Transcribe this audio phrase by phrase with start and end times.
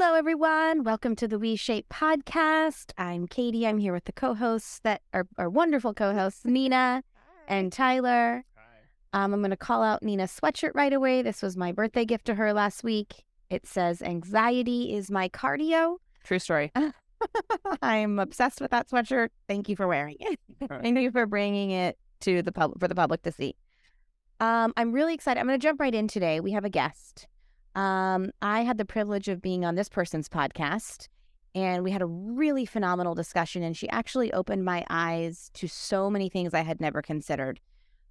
[0.00, 0.84] Hello, everyone.
[0.84, 2.92] Welcome to the We Shape podcast.
[2.98, 3.66] I'm Katie.
[3.66, 7.02] I'm here with the co-hosts that are, are wonderful co-hosts, Nina
[7.48, 8.44] and Tyler.
[9.12, 11.22] Um, I'm going to call out Nina's sweatshirt right away.
[11.22, 13.24] This was my birthday gift to her last week.
[13.50, 16.70] It says, "Anxiety is my cardio." True story.
[17.82, 19.30] I'm obsessed with that sweatshirt.
[19.48, 20.38] Thank you for wearing it.
[20.68, 23.56] Thank you for bringing it to the public for the public to see.
[24.38, 25.40] Um, I'm really excited.
[25.40, 26.38] I'm going to jump right in today.
[26.38, 27.26] We have a guest.
[27.78, 31.06] Um, I had the privilege of being on this person's podcast,
[31.54, 33.62] and we had a really phenomenal discussion.
[33.62, 37.60] And she actually opened my eyes to so many things I had never considered.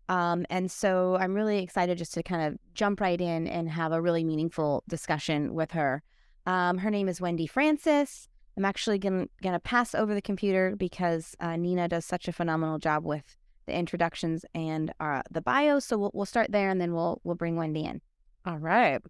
[0.07, 3.91] Um, and so I'm really excited just to kind of jump right in and have
[3.91, 6.01] a really meaningful discussion with her.
[6.45, 8.29] Um, her name is Wendi Francis.
[8.55, 12.79] I'm actually going to pass over the computer because uh, Nina does such a phenomenal
[12.79, 15.79] job with the introductions and uh, the bio.
[15.79, 17.99] So we'll, we'll start there and then we'll we'll bring Wendi in.
[18.45, 19.01] All right.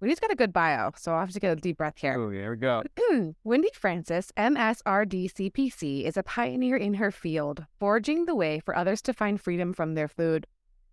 [0.00, 2.14] Wendi's got a good bio, so I'll have to get a deep breath here.
[2.16, 2.84] Oh, here we go.
[3.44, 9.02] Wendi Francis, MSRD CPC, is a pioneer in her field, forging the way for others
[9.02, 10.46] to find freedom from their food.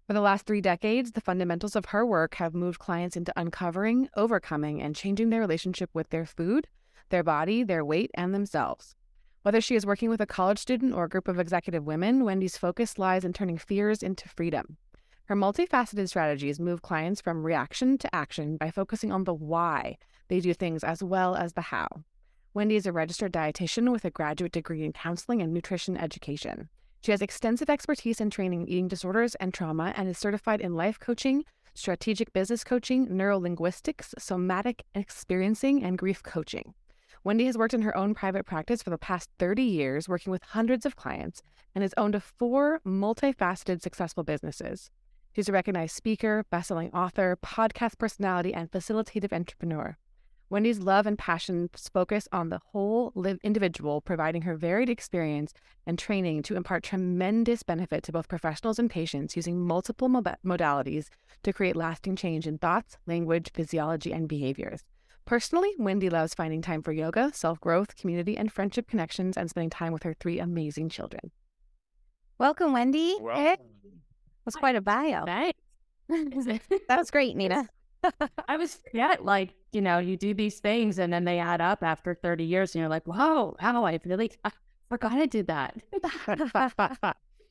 [0.08, 4.10] For the last three decades, the fundamentals of her work have moved clients into uncovering,
[4.16, 6.68] overcoming, and changing their relationship with their food,
[7.10, 8.96] their body, their weight, and themselves.
[9.44, 12.58] Whether she is working with a college student or a group of executive women, Wendi's
[12.58, 14.78] focus lies in turning fears into freedom.
[15.28, 20.40] Her multifaceted strategies move clients from reaction to action by focusing on the why they
[20.40, 21.88] do things as well as the how.
[22.56, 26.70] Wendi is a registered dietitian with a graduate degree in counseling and nutrition education.
[27.02, 30.76] She has extensive expertise in training in eating disorders and trauma and is certified in
[30.76, 36.76] life coaching, strategic business coaching, neurolinguistics, somatic experiencing, and grief coaching.
[37.26, 40.44] Wendi has worked in her own private practice for the past 30 years, working with
[40.44, 41.42] hundreds of clients,
[41.74, 44.92] and has owned a four multifaceted successful businesses.
[45.36, 49.98] She's a recognized speaker, bestselling author, podcast personality, and facilitative entrepreneur.
[50.50, 55.52] Wendi's love and passion focus on the whole live individual, providing her varied experience
[55.86, 61.08] and training to impart tremendous benefit to both professionals and patients using multiple mod- modalities
[61.44, 64.86] to create lasting change in thoughts, language, physiology, and behaviors.
[65.26, 69.70] Personally, Wendi loves finding time for yoga, self growth, community, and friendship connections, and spending
[69.70, 71.32] time with her three amazing children.
[72.38, 73.20] Welcome, Wendi.
[73.20, 73.66] Welcome.
[74.46, 75.26] Was quite a bio.
[75.26, 76.46] Thanks.
[76.88, 77.68] That was great, Nina.
[78.48, 81.84] I was yeah, like you know, you do these things and then they add up
[81.84, 84.52] after thirty years, and you're like, "Whoa, how I really I
[84.90, 85.76] forgot I did that."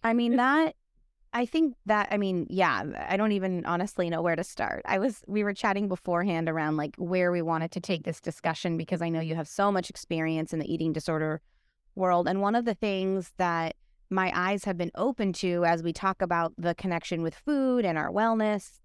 [0.04, 0.74] I mean that
[1.34, 4.82] I think that I mean, yeah, I don't even honestly know where to start.
[4.86, 8.76] I was we were chatting beforehand around like where we wanted to take this discussion
[8.76, 11.40] because I know you have so much experience in the eating disorder
[11.96, 13.74] world and one of the things that
[14.14, 17.98] my eyes have been open to as we talk about the connection with food and
[17.98, 18.78] our wellness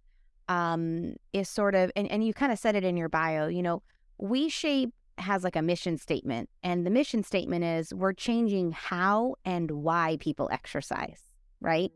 [0.48, 3.62] um, is sort of, and, and you kind of said it in your bio, you
[3.62, 3.84] know,
[4.18, 6.50] We Shape has like a mission statement.
[6.64, 11.22] And the mission statement is we're changing how and why people exercise,
[11.62, 11.92] right?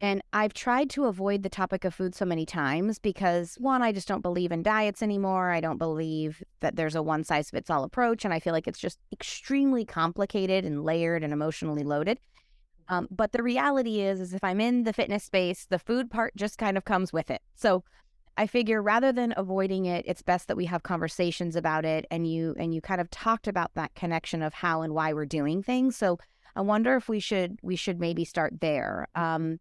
[0.00, 3.92] And I've tried to avoid the topic of food so many times because one, I
[3.92, 5.52] just don't believe in diets anymore.
[5.52, 8.24] I don't believe that there's a one size fits all approach.
[8.24, 12.18] And I feel like it's just extremely complicated and layered and emotionally loaded.
[12.88, 16.34] Um, but the reality is, is if I'm in the fitness space, the food part
[16.36, 17.42] just kind of comes with it.
[17.54, 17.84] So
[18.36, 22.30] I figure rather than avoiding it, it's best that we have conversations about it and
[22.30, 25.62] you and you kind of talked about that connection of how and why we're doing
[25.62, 25.96] things.
[25.96, 26.18] So
[26.54, 29.08] I wonder if we should we should maybe start there.
[29.14, 29.58] Um,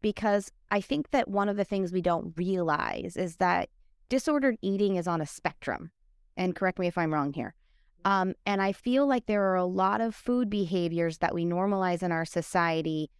[0.00, 3.70] because I think that one of the things we don't realize is that
[4.08, 5.90] disordered eating is on a spectrum.
[6.36, 7.54] And correct me if I'm wrong here.
[8.04, 12.02] Um, and I feel like there are a lot of food behaviors that we normalize
[12.02, 13.10] in our society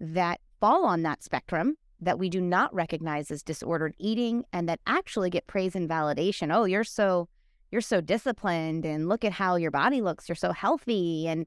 [0.00, 4.80] that fall on that spectrum that we do not recognize as disordered eating and that
[4.86, 6.54] actually get praise and validation.
[6.54, 7.28] Oh, you're so
[7.70, 10.28] you're so disciplined and look at how your body looks.
[10.28, 11.26] You're so healthy.
[11.26, 11.46] And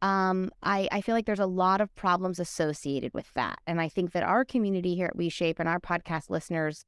[0.00, 3.58] um, I, I feel like there's a lot of problems associated with that.
[3.66, 6.86] And I think that our community here at We Shape and our podcast listeners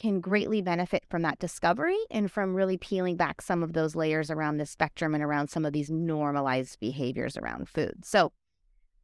[0.00, 4.30] can greatly benefit from that discovery and from really peeling back some of those layers
[4.30, 8.04] around the spectrum and around some of these normalized behaviors around food.
[8.04, 8.32] So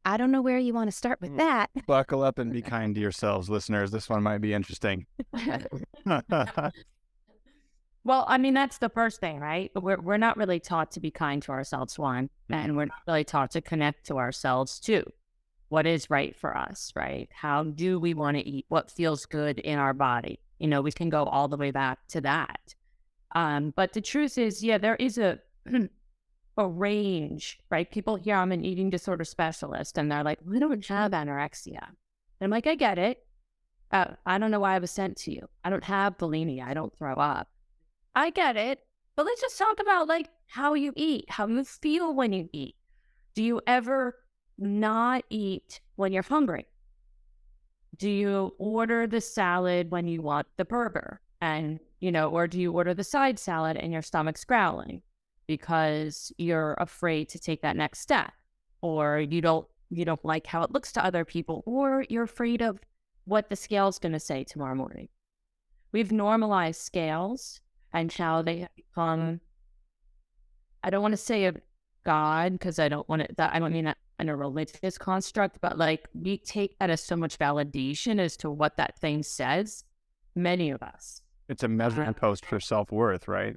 [0.03, 1.37] I don't know where you want to start with Mm.
[1.37, 1.69] that.
[1.85, 3.91] Buckle up and be kind to yourselves, listeners.
[3.91, 5.05] This one might be interesting.
[8.03, 9.69] well, I mean, that's the first thing, right?
[9.75, 13.23] We're we're not really taught to be kind to ourselves, one, and we're not really
[13.25, 15.03] taught to connect to ourselves, two.
[15.69, 17.27] What is right for us, right?
[17.33, 18.65] How do we want to eat?
[18.69, 20.39] What feels good in our body?
[20.59, 22.75] You know, we can go all the way back to that.
[23.35, 25.39] Um, but the truth is, yeah, there is a
[26.57, 27.89] a range, right?
[27.89, 32.41] People hear I'm an eating disorder specialist, and they're like, "We don't have anorexia." And
[32.41, 33.25] I'm like, "I get it.
[33.91, 35.47] Uh, I don't know why I was sent to you.
[35.63, 36.65] I don't have bulimia.
[36.65, 37.47] I don't throw up.
[38.15, 38.79] I get it.
[39.15, 42.75] But let's just talk about like how you eat, how you feel when you eat.
[43.33, 44.15] Do you ever
[44.57, 46.65] not eat when you're hungry?
[47.97, 51.19] Do you order the salad when you want the burger?
[51.41, 55.01] And, you know, or do you order the side salad and your stomach's growling
[55.47, 58.31] because you're afraid to take that next step?
[58.81, 62.61] Or you don't you don't like how it looks to other people, or you're afraid
[62.61, 62.79] of
[63.25, 65.07] what the scale's gonna say tomorrow morning.
[65.91, 67.61] We've normalized scales
[67.93, 69.39] and how they become
[70.83, 71.53] I don't want to say a
[72.05, 75.59] God because I don't want it that I don't mean that in a religious construct,
[75.61, 79.83] but like we take that as so much validation as to what that thing says.
[80.35, 81.21] Many of us.
[81.49, 83.55] It's a measuring post for self worth, right?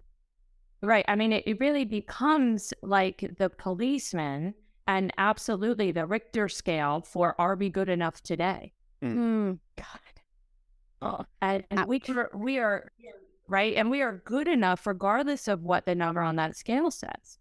[0.83, 1.05] Right.
[1.09, 4.55] I mean, it, it really becomes like the policeman
[4.87, 8.73] and absolutely the Richter scale for are we good enough today?
[9.03, 9.59] Mm.
[9.77, 9.87] God.
[11.03, 12.93] Oh, and, and we are, we are
[13.49, 17.39] right, and we are good enough regardless of what the number on that scale says.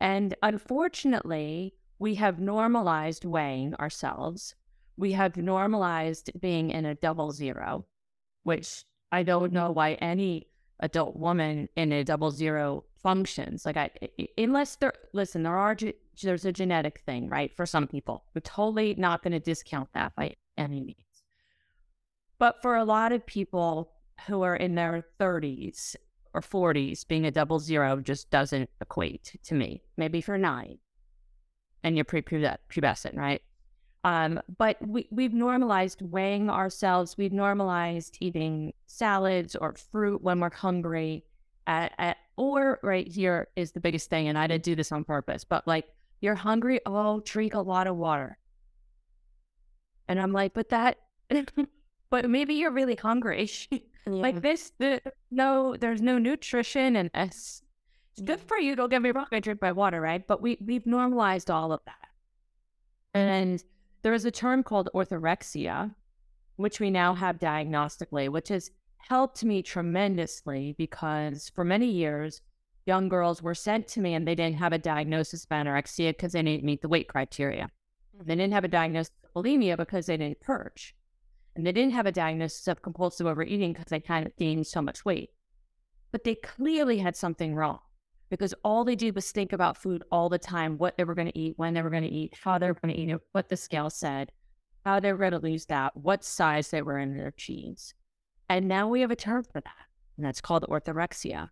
[0.00, 4.56] And unfortunately, we have normalized weighing ourselves.
[4.96, 7.84] We have normalized being in a double zero,
[8.42, 10.48] which I don't know why any
[10.80, 13.66] adult woman in a double zero functions.
[13.66, 13.90] Like I,
[14.38, 15.76] unless there, listen, there are,
[16.22, 17.54] there's a genetic thing, right?
[17.54, 20.96] For some people, we're totally not going to discount that by any means.
[22.38, 23.92] But for a lot of people
[24.26, 25.96] who are in their 30s
[26.32, 29.82] or 40s, being a double zero just doesn't equate to me.
[29.98, 30.78] Maybe for nine,
[31.82, 33.42] and you're prepubescent, right?
[34.04, 37.16] Um, but we, we've normalized weighing ourselves.
[37.18, 41.24] We've normalized eating salads or fruit when we're hungry.
[41.66, 45.04] At, at, or right here is the biggest thing, and I didn't do this on
[45.04, 45.84] purpose, but like
[46.20, 48.38] you're hungry, oh, drink a lot of water.
[50.08, 50.98] And I'm like, but that,
[52.10, 53.48] but maybe you're really hungry.
[53.70, 53.78] yeah.
[54.06, 55.00] Like this, the,
[55.30, 57.10] no, there's no nutrition, and
[58.12, 58.76] it's, good for you.
[58.76, 59.26] Don't get me wrong.
[59.32, 60.26] I drink my water, right?
[60.26, 62.08] But we we've normalized all of that,
[63.14, 63.62] and
[64.02, 65.94] there is a term called orthorexia,
[66.56, 72.42] which we now have diagnostically, which has helped me tremendously because for many years,
[72.86, 76.32] young girls were sent to me and they didn't have a diagnosis of anorexia because
[76.32, 77.70] they didn't meet the weight criteria.
[78.14, 78.38] They mm-hmm.
[78.38, 80.94] didn't have a diagnosis of bulimia because they didn't purge.
[81.56, 84.80] And they didn't have a diagnosis of compulsive overeating because they kind of gained so
[84.80, 85.30] much weight.
[86.12, 87.80] But they clearly had something wrong
[88.30, 91.30] because all they did was think about food all the time what they were going
[91.30, 93.20] to eat, when they were going to eat, how they were going to eat it,
[93.32, 94.30] what the scale said,
[94.84, 97.94] how they were going to lose that, what size they were in their jeans.
[98.48, 99.86] And now we have a term for that,
[100.16, 101.50] and that's called orthorexia.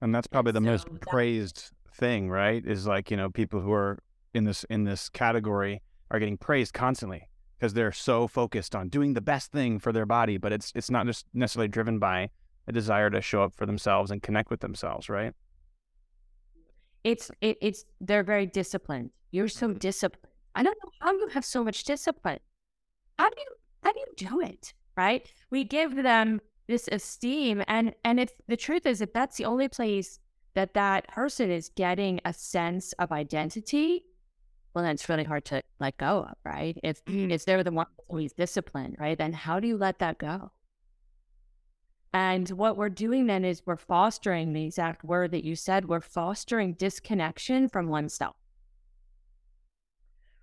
[0.00, 2.64] And that's probably the so most praised thing, right?
[2.64, 3.98] Is like, you know, people who are
[4.34, 7.28] in this in this category are getting praised constantly
[7.58, 10.90] because they're so focused on doing the best thing for their body, but it's it's
[10.90, 12.30] not just necessarily driven by
[12.66, 15.32] a desire to show up for themselves and connect with themselves, right?
[17.04, 19.10] It's it, it's they're very disciplined.
[19.30, 19.78] You're so mm-hmm.
[19.78, 20.32] disciplined.
[20.54, 22.40] I don't know how you have so much discipline.
[23.18, 23.46] How do you
[23.82, 24.72] how do you do it?
[24.96, 25.26] Right?
[25.50, 29.68] We give them this esteem, and and if the truth is, if that's the only
[29.68, 30.18] place
[30.54, 34.04] that that person is getting a sense of identity,
[34.74, 36.78] well, then it's really hard to let go of, right?
[36.82, 37.30] If mm-hmm.
[37.30, 39.16] if they're the one who's disciplined, right?
[39.16, 40.52] Then how do you let that go?
[42.14, 46.00] And what we're doing then is we're fostering the exact word that you said, we're
[46.00, 48.36] fostering disconnection from oneself.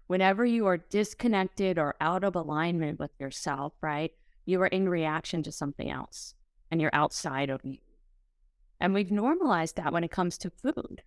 [0.08, 4.12] Whenever you are disconnected or out of alignment with yourself, right,
[4.46, 6.34] you are in reaction to something else
[6.72, 7.78] and you're outside of you.
[8.80, 11.04] And we've normalized that when it comes to food.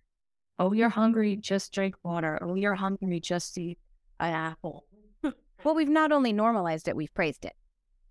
[0.59, 2.39] Oh, you're hungry, just drink water.
[2.41, 3.79] Oh, you're hungry, just eat
[4.21, 4.85] an apple.
[5.63, 7.55] well, we've not only normalized it, we've praised it.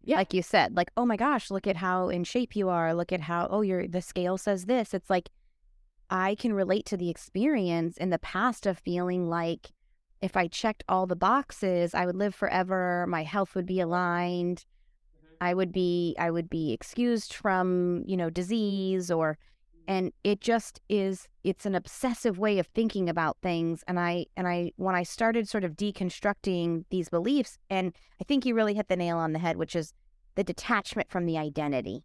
[0.04, 0.16] Yeah.
[0.16, 2.94] Like you said, like, oh my gosh, look at how in shape you are.
[2.94, 4.94] Look at how, oh, your the scale says this.
[4.94, 5.30] It's like
[6.10, 9.72] I can relate to the experience in the past of feeling like
[10.20, 14.58] if I checked all the boxes, I would live forever, my health would be aligned,
[14.58, 15.34] mm-hmm.
[15.40, 19.38] I would be I would be excused from, you know, disease or
[19.88, 24.46] and it just is it's an obsessive way of thinking about things and i and
[24.46, 28.88] i when i started sort of deconstructing these beliefs and i think you really hit
[28.88, 29.92] the nail on the head which is
[30.34, 32.04] the detachment from the identity.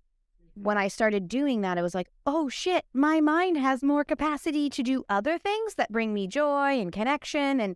[0.55, 0.85] When mm-hmm.
[0.85, 4.83] i started doing that it was like oh shit my mind has more capacity to
[4.83, 7.75] do other things that bring me joy and connection and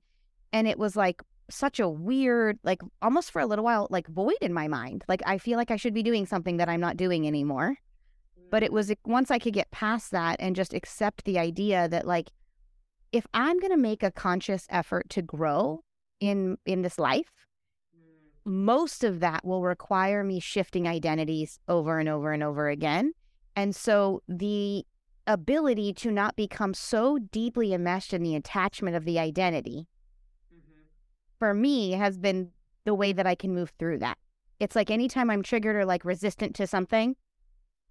[0.53, 4.37] and it was like such a weird like almost for a little while like void
[4.41, 5.03] in my mind.
[5.07, 7.77] Like i feel like i should be doing something that i'm not doing anymore
[8.51, 12.05] but it was once I could get past that and just accept the idea that
[12.05, 12.29] like
[13.11, 15.83] if I'm going to make a conscious effort to grow
[16.19, 17.31] in in this life,
[17.97, 18.51] mm.
[18.51, 23.13] most of that will require me shifting identities over and over and over again.
[23.55, 24.85] And so the
[25.27, 29.87] ability to not become so deeply enmeshed in the attachment of the identity
[31.41, 32.51] for me has been
[32.85, 34.19] the way that I can move through that.
[34.59, 37.15] It's like anytime I'm triggered or like resistant to something,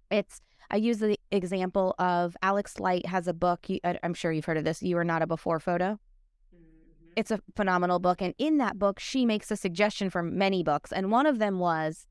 [0.09, 0.39] it's
[0.71, 3.69] I use the example of Alex Light has a book.
[3.69, 4.81] You, I'm sure you've heard of this.
[4.81, 5.99] You are not a before photo.
[6.55, 7.11] Mm-hmm.
[7.17, 10.93] It's a phenomenal book, and in that book, she makes a suggestion for many books,
[10.93, 12.07] and one of them was,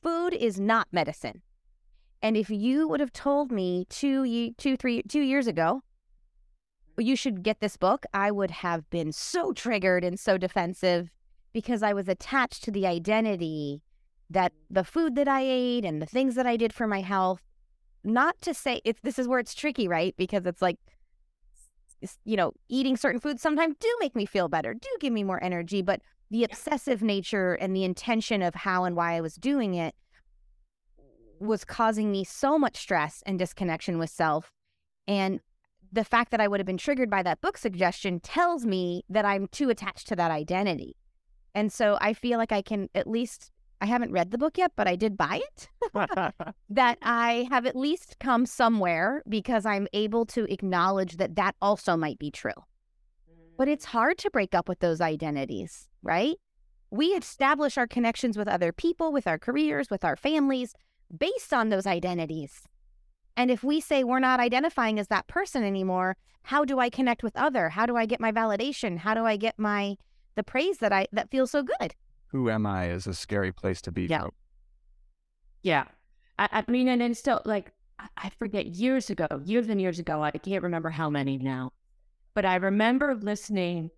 [0.00, 1.42] "Food is not medicine."
[2.22, 5.82] And if you would have told me two, two, three, two years ago,
[6.96, 7.06] mm-hmm.
[7.06, 11.10] you should get this book, I would have been so triggered and so defensive
[11.52, 13.82] because I was attached to the identity
[14.30, 14.74] that mm-hmm.
[14.74, 17.42] the food that I ate and the things that I did for my health.
[18.04, 20.14] Not to say it's this is where it's tricky, right?
[20.16, 20.78] Because it's like,
[22.24, 25.42] you know, eating certain foods sometimes do make me feel better, do give me more
[25.42, 29.74] energy, but the obsessive nature and the intention of how and why I was doing
[29.74, 29.94] it
[31.38, 34.50] was causing me so much stress and disconnection with self.
[35.06, 35.40] And
[35.92, 39.24] the fact that I would have been triggered by that book suggestion tells me that
[39.24, 40.96] I'm too attached to that identity.
[41.54, 43.52] And so I feel like I can at least,
[43.84, 45.68] I haven't read the book yet, but I did buy it,
[46.70, 51.94] that I have at least come somewhere because I'm able to acknowledge that that also
[51.94, 52.64] might be true.
[53.58, 53.90] But it's mm.
[53.90, 56.36] hard to break up with those identities, right?
[56.90, 60.74] We establish our connections with other people, with our careers, with our families
[61.14, 62.62] based on those identities.
[63.36, 67.22] And if we say we're not identifying as that person anymore, how do I connect
[67.22, 67.68] with other?
[67.68, 68.96] How do I get my validation?
[68.96, 69.96] How do I get my
[70.36, 71.94] the praise that I that feels so good?
[72.34, 74.06] Who am I is a scary place to be.
[74.06, 74.22] Yeah.
[74.22, 74.36] folks.
[75.62, 75.84] Yeah.
[76.36, 80.00] I, I mean, and then still, like, I- I forget years ago, years and years
[80.00, 81.70] ago, I can't remember how many now,
[82.34, 83.90] but I remember listening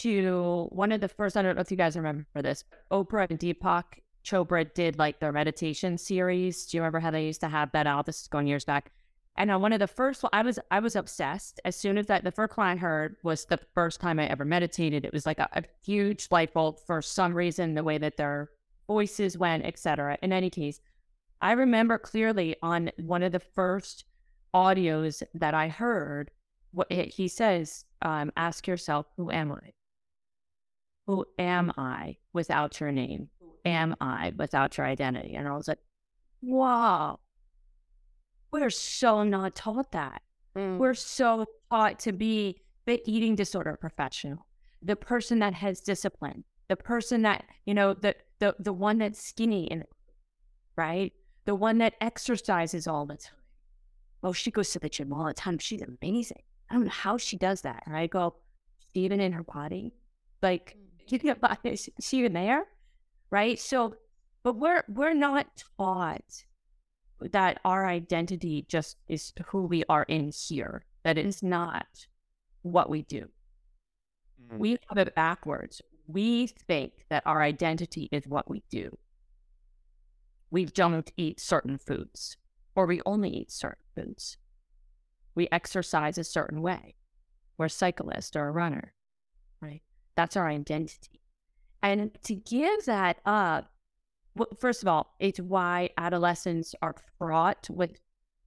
[0.00, 3.38] to one of the first, I don't know if you guys remember this, Oprah and
[3.38, 3.84] Deepak
[4.22, 6.66] Chopra did like their meditation series.
[6.66, 8.04] Do you remember how they used to have that out?
[8.04, 8.92] This is going years back.
[9.38, 11.60] And on one of the first, I was I was obsessed.
[11.64, 15.04] As soon as that, the first I heard was the first time I ever meditated.
[15.04, 18.50] It was like a, a huge light bulb for some reason, the way that their
[18.88, 20.18] voices went, etc.
[20.22, 20.80] In any case,
[21.40, 24.04] I remember clearly on one of the first
[24.52, 26.32] audios that I heard,
[26.72, 29.70] what he says, um, ask yourself, who am I?
[31.06, 33.28] Who am I without your name?
[33.38, 35.36] Who am I without your identity?
[35.36, 35.78] And I was like,
[36.42, 37.20] wow,
[38.52, 40.22] we're so not taught that.
[40.56, 40.78] Mm.
[40.78, 44.46] We're so taught to be the eating disorder professional,
[44.82, 49.20] the person that has discipline, the person that, you know, the the the one that's
[49.22, 49.84] skinny and
[50.76, 51.12] right?
[51.44, 53.34] The one that exercises all the time.
[54.22, 55.58] Oh, she goes to the gym all the time.
[55.58, 56.42] She's amazing.
[56.70, 57.82] I don't know how she does that.
[57.86, 58.36] And I go,
[58.94, 59.92] even in her body?
[60.42, 60.84] Like, mm.
[61.12, 62.64] you can buy is she even there?
[63.30, 63.58] Right?
[63.58, 63.94] So,
[64.42, 66.44] but we're we're not taught
[67.20, 70.84] that our identity just is who we are in here.
[71.04, 71.24] That mm.
[71.24, 72.06] it's not
[72.62, 73.28] what we do.
[74.52, 74.58] Mm.
[74.58, 75.82] We have it backwards.
[76.06, 78.96] We think that our identity is what we do.
[80.50, 82.38] We don't eat certain foods,
[82.74, 84.38] or we only eat certain foods.
[85.34, 86.94] We exercise a certain way.
[87.58, 88.94] We're a cyclist or a runner,
[89.60, 89.82] right?
[90.16, 91.20] That's our identity.
[91.82, 93.70] And to give that up,
[94.38, 98.00] well, first of all, it's why adolescents are fraught with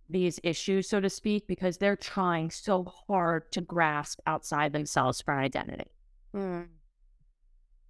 [0.10, 5.34] these issues, so to speak, because they're trying so hard to grasp outside themselves for
[5.34, 5.92] identity.
[6.36, 6.68] Mm.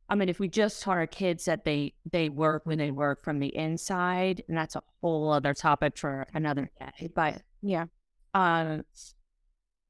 [0.10, 3.24] I mean, if we just taught our kids that they they work when they work
[3.24, 7.10] from the inside, and that's a whole other topic for another day.
[7.15, 7.86] But Yeah.
[8.34, 8.84] um,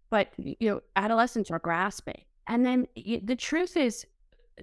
[0.10, 4.06] but you know, adolescents are grasping, and then the truth is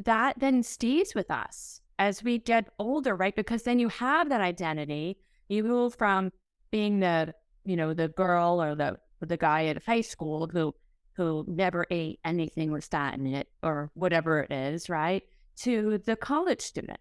[0.04, 3.34] that then stays with us as we get older, right?
[3.34, 5.18] Because then you have that identity.
[5.48, 6.32] You move from
[6.70, 10.74] being the you know the girl or the the guy at high school who
[11.16, 15.22] who never ate anything with fat in it or whatever it is, right?
[15.62, 17.00] To the college student,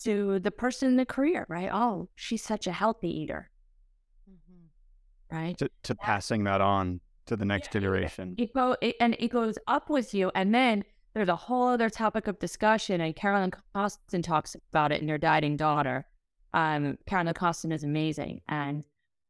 [0.00, 1.70] to the person in the career, right?
[1.72, 3.50] Oh, she's such a healthy eater,
[4.28, 5.36] mm-hmm.
[5.36, 5.58] right?
[5.58, 8.34] To, to passing that on to the next iteration.
[8.36, 10.82] It go it, and it goes up with you, and then
[11.14, 13.00] there's a whole other topic of discussion.
[13.00, 16.06] And Carolyn Costin talks about it in her dieting daughter.
[16.54, 18.82] Um, Carolyn Costin is amazing, and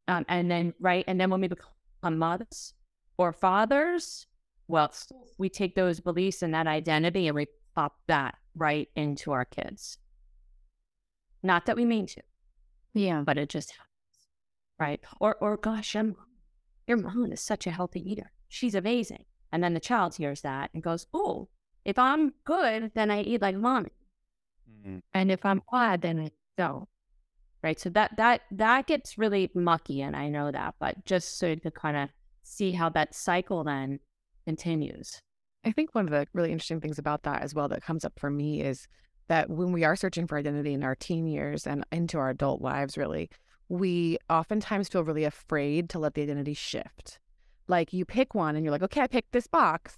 [0.08, 2.72] um, and then right, and then when we become mothers
[3.18, 4.26] or fathers,
[4.68, 4.92] well,
[5.36, 9.98] we take those beliefs and that identity and we pop that right into our kids.
[11.42, 12.22] Not that we mean to,
[12.94, 13.22] Yeah.
[13.24, 14.28] but it just happens,
[14.78, 15.00] right?
[15.20, 16.16] Or, or gosh, I'm,
[16.86, 18.32] your mom is such a healthy eater.
[18.48, 19.24] She's amazing.
[19.52, 21.48] And then the child hears that and goes, oh,
[21.84, 23.90] if I'm good, then I eat like mommy.
[24.86, 25.02] Mm.
[25.14, 26.88] And if I'm bad, then I don't.
[27.62, 27.78] right?
[27.78, 31.56] So that that that gets really mucky, and I know that, but just so you
[31.56, 32.08] to kind of
[32.42, 34.00] see how that cycle then
[34.46, 35.20] continues.
[35.64, 38.18] I think one of the really interesting things about that as well that comes up
[38.18, 38.88] for me is
[39.28, 42.62] that when we are searching for identity in our teen years and into our adult
[42.62, 43.28] lives, really,
[43.68, 47.18] we oftentimes feel really afraid to let the identity shift.
[47.68, 49.96] Like you pick one and you're like, okay, I picked this box.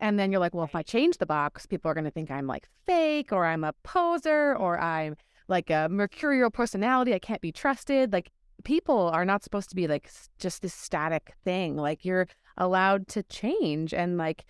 [0.00, 2.30] And then you're like, well, if I change the box, people are going to think
[2.30, 5.16] I'm like fake or I'm a poser or I'm
[5.48, 7.14] like a mercurial personality.
[7.14, 8.12] I can't be trusted.
[8.12, 8.30] Like
[8.64, 11.76] people are not supposed to be like just this static thing.
[11.76, 13.94] Like you're allowed to change.
[13.94, 14.44] And like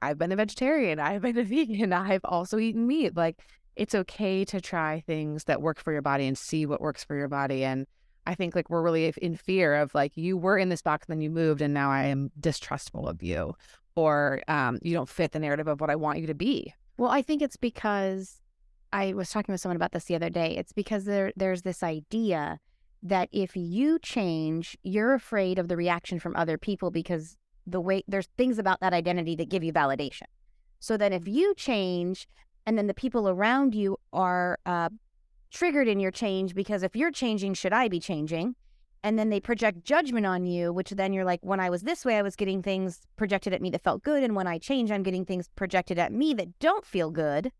[0.00, 3.16] I've been a vegetarian, I've been a vegan, I've also eaten meat.
[3.16, 3.40] Like
[3.76, 7.16] it's okay to try things that work for your body and see what works for
[7.16, 7.64] your body.
[7.64, 7.86] And
[8.26, 11.16] I think like we're really in fear of like you were in this box, and
[11.16, 13.56] then you moved, and now I am distrustful of you,
[13.94, 16.74] or um, you don't fit the narrative of what I want you to be.
[16.96, 18.40] Well, I think it's because
[18.92, 20.56] I was talking with someone about this the other day.
[20.56, 22.60] It's because there there's this idea
[23.02, 28.04] that if you change, you're afraid of the reaction from other people because the way
[28.06, 30.26] there's things about that identity that give you validation.
[30.78, 32.28] So then if you change,
[32.66, 34.88] and then the people around you are uh,
[35.50, 38.54] triggered in your change because if you're changing, should I be changing?
[39.04, 42.04] And then they project judgment on you, which then you're like, when I was this
[42.04, 44.22] way, I was getting things projected at me that felt good.
[44.22, 47.50] And when I change, I'm getting things projected at me that don't feel good.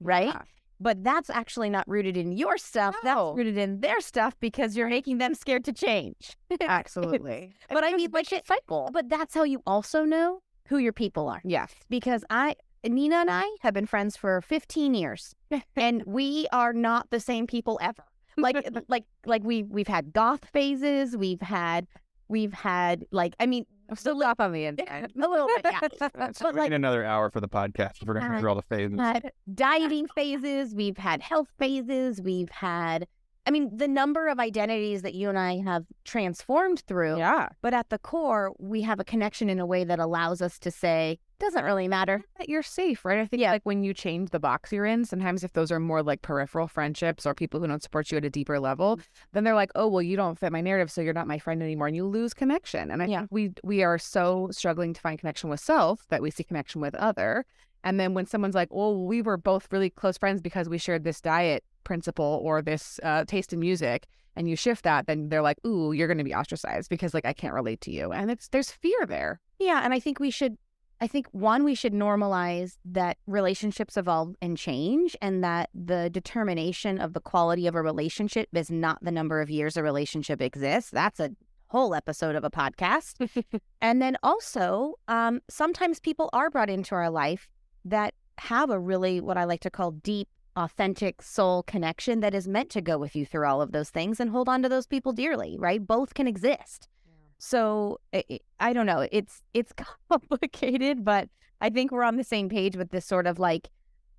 [0.00, 0.26] Right.
[0.26, 0.42] Yeah
[0.80, 2.94] but that's actually not rooted in your stuff.
[3.04, 3.28] No.
[3.28, 6.36] That's rooted in their stuff because you're making them scared to change.
[6.60, 7.54] Absolutely.
[7.68, 8.90] but I mean, like it, cycle.
[8.92, 11.40] But that's how you also know who your people are.
[11.44, 11.74] Yes.
[11.88, 15.34] Because I, Nina and I have been friends for 15 years,
[15.76, 18.04] and we are not the same people ever.
[18.38, 21.16] Like, like, like we we've had goth phases.
[21.16, 21.86] We've had,
[22.28, 25.12] we've had like, I mean, I'm still up on the inside.
[25.16, 25.80] a little bit, yeah.
[26.40, 28.04] but like, another hour for the podcast.
[28.04, 28.98] We're going to go through all the phases.
[28.98, 30.74] Had dieting phases.
[30.74, 32.20] We've had health phases.
[32.20, 33.06] We've had,
[33.46, 37.18] I mean, the number of identities that you and I have transformed through.
[37.18, 37.48] Yeah.
[37.62, 40.70] But at the core, we have a connection in a way that allows us to
[40.70, 42.22] say, doesn't really matter.
[42.38, 43.18] That you're safe, right?
[43.18, 43.52] I think yeah.
[43.52, 46.68] like when you change the box you're in, sometimes if those are more like peripheral
[46.68, 49.02] friendships or people who don't support you at a deeper level, mm.
[49.32, 51.62] then they're like, oh well, you don't fit my narrative, so you're not my friend
[51.62, 52.90] anymore, and you lose connection.
[52.90, 53.18] And I yeah.
[53.20, 56.80] think we we are so struggling to find connection with self that we see connection
[56.80, 57.44] with other.
[57.84, 61.04] And then when someone's like, well, we were both really close friends because we shared
[61.04, 65.42] this diet principle or this uh, taste in music, and you shift that, then they're
[65.42, 68.30] like, ooh, you're going to be ostracized because like I can't relate to you, and
[68.30, 69.40] it's there's fear there.
[69.58, 70.56] Yeah, and I think we should
[71.00, 76.98] I think one, we should normalize that relationships evolve and change, and that the determination
[76.98, 80.90] of the quality of a relationship is not the number of years a relationship exists.
[80.90, 81.30] That's a
[81.68, 83.28] whole episode of a podcast.
[83.80, 87.48] and then also, um, sometimes people are brought into our life
[87.84, 92.48] that have a really, what I like to call deep, authentic soul connection that is
[92.48, 94.88] meant to go with you through all of those things and hold on to those
[94.88, 95.86] people dearly, right?
[95.86, 96.88] Both can exist.
[97.38, 99.06] So it, I don't know.
[99.10, 99.72] It's it's
[100.10, 101.28] complicated, but
[101.60, 103.68] I think we're on the same page with this sort of like.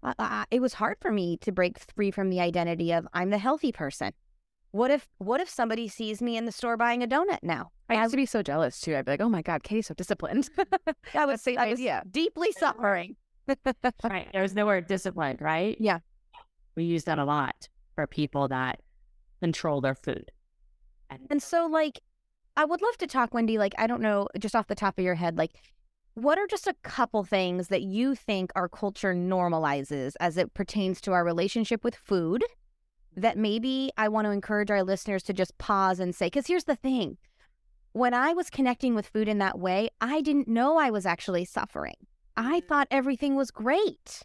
[0.01, 3.31] Uh, uh, it was hard for me to break free from the identity of I'm
[3.31, 4.13] the healthy person.
[4.71, 7.71] What if what if somebody sees me in the store buying a donut now?
[7.89, 8.95] I used to be so jealous too.
[8.95, 10.49] I'd be like, "Oh my god, Katie's so disciplined."
[11.13, 12.03] I was, I was idea.
[12.09, 13.15] deeply suffering.
[14.03, 14.27] right.
[14.31, 15.75] There's no word disciplined, right?
[15.79, 15.99] Yeah.
[16.75, 18.79] We use that a lot for people that
[19.41, 20.31] control their food.
[21.09, 21.99] And, and so, like,
[22.59, 23.57] I would love to talk, Wendi.
[23.57, 25.53] Like, I don't know, just off the top of your head, like,
[26.15, 30.99] what are just a couple things that you think our culture normalizes as it pertains
[31.01, 32.43] to our relationship with food
[33.15, 36.25] that maybe I want to encourage our listeners to just pause and say?
[36.25, 37.17] Because here's the thing
[37.93, 41.45] when I was connecting with food in that way, I didn't know I was actually
[41.45, 41.95] suffering.
[42.35, 42.67] I mm.
[42.67, 44.21] thought everything was great.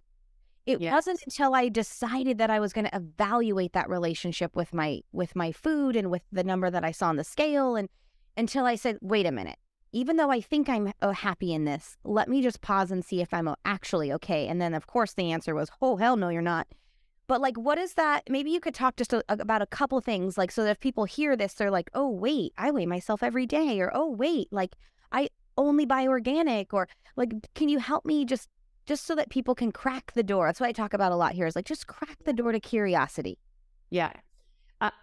[0.67, 0.93] It yes.
[0.93, 5.37] wasn't until I decided that I was going to evaluate that relationship with my with
[5.37, 7.89] my food and with the number that I saw on the scale and
[8.37, 9.59] until I said, wait a minute.
[9.93, 13.21] Even though I think I'm oh, happy in this, let me just pause and see
[13.21, 14.49] if I'm uh, actually okay.
[14.49, 16.67] And then, of course, the answer was, oh, hell no, you're not.
[17.27, 18.25] But like, what is that?
[18.29, 21.05] Maybe you could talk just a, about a couple things, like, so that if people
[21.05, 24.75] hear this, they're like, oh, wait, I weigh myself every day, or oh, wait, like,
[25.13, 28.49] I only buy organic, or like, can you help me just,
[28.87, 30.49] just so that people can crack the door?
[30.49, 31.47] That's what I talk about a lot here.
[31.47, 33.39] Is like, just crack the door to curiosity.
[33.91, 34.13] Yeah,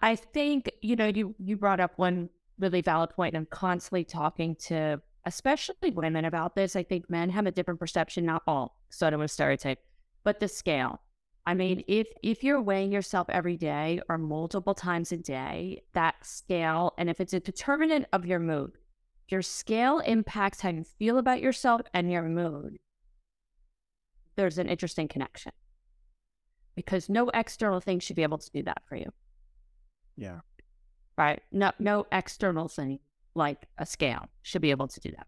[0.01, 2.29] I think you know you you brought up one
[2.61, 3.35] really valid point.
[3.35, 6.75] I'm constantly talking to especially women about this.
[6.75, 9.79] I think men have a different perception, not all, so I don't want to stereotype,
[10.23, 11.01] but the scale.
[11.45, 11.57] I mm-hmm.
[11.57, 16.93] mean, if if you're weighing yourself every day or multiple times a day, that scale,
[16.97, 18.77] and if it's a determinant of your mood,
[19.29, 22.77] your scale impacts how you feel about yourself and your mood.
[24.35, 25.51] There's an interesting connection
[26.75, 29.11] because no external thing should be able to do that for you.
[30.17, 30.39] Yeah.
[31.21, 31.41] Right?
[31.51, 32.99] No, no external thing
[33.35, 35.27] like a scale should be able to do that.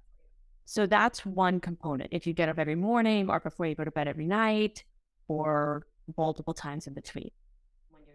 [0.66, 2.10] So that's one component.
[2.12, 4.84] If you get up every morning or before you go to bed every night
[5.28, 5.86] or
[6.18, 7.32] multiple times in between.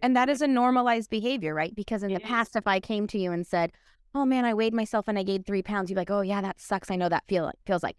[0.02, 1.74] And that is a normalized behavior, right?
[1.74, 2.28] Because in It the is.
[2.28, 3.72] past, if I came to you and said,
[4.14, 6.40] "Oh man, I weighed myself and I gained three pounds," you'd be like, "Oh yeah,
[6.40, 6.90] that sucks.
[6.90, 7.98] I know that feel feels like."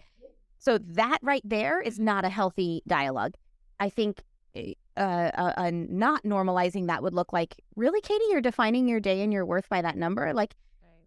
[0.59, 3.35] So that right there is not a healthy dialogue.
[3.79, 4.23] I think
[4.55, 8.99] eh, uh, uh, uh, not normalizing that would look like, really, Katie, you're defining your
[8.99, 10.33] day and your worth by that number.
[10.33, 10.55] Like,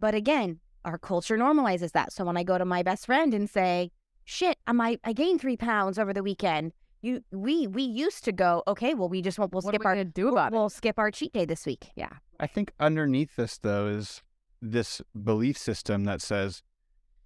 [0.00, 2.12] but again, our culture normalizes that.
[2.12, 3.90] So when I go to my best friend and say,
[4.24, 8.24] "Shit, am I might I gained three pounds over the weekend," you we we used
[8.24, 10.52] to go, "Okay, well we just won't we'll What skip we our gonna do about
[10.52, 10.56] it?
[10.56, 12.14] we'll skip our cheat day this week." Yeah.
[12.40, 14.22] I think underneath this though is
[14.60, 16.62] this belief system that says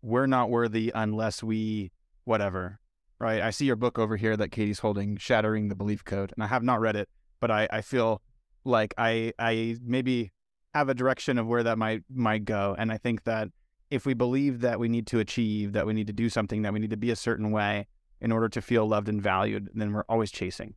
[0.02, 1.92] we're not worthy unless we
[2.24, 2.80] whatever.
[3.18, 3.40] Right.
[3.40, 6.32] I see your book over here that Katie's holding, Shattering the Belief Code.
[6.36, 7.08] And I have not read it,
[7.40, 8.20] but I, I feel
[8.64, 10.32] like I I maybe
[10.74, 12.74] have a direction of where that might might go.
[12.78, 13.48] And I think that
[13.90, 16.72] if we believe that we need to achieve, that we need to do something, that
[16.72, 17.86] we need to be a certain way
[18.20, 20.74] in order to feel loved and valued, then we're always chasing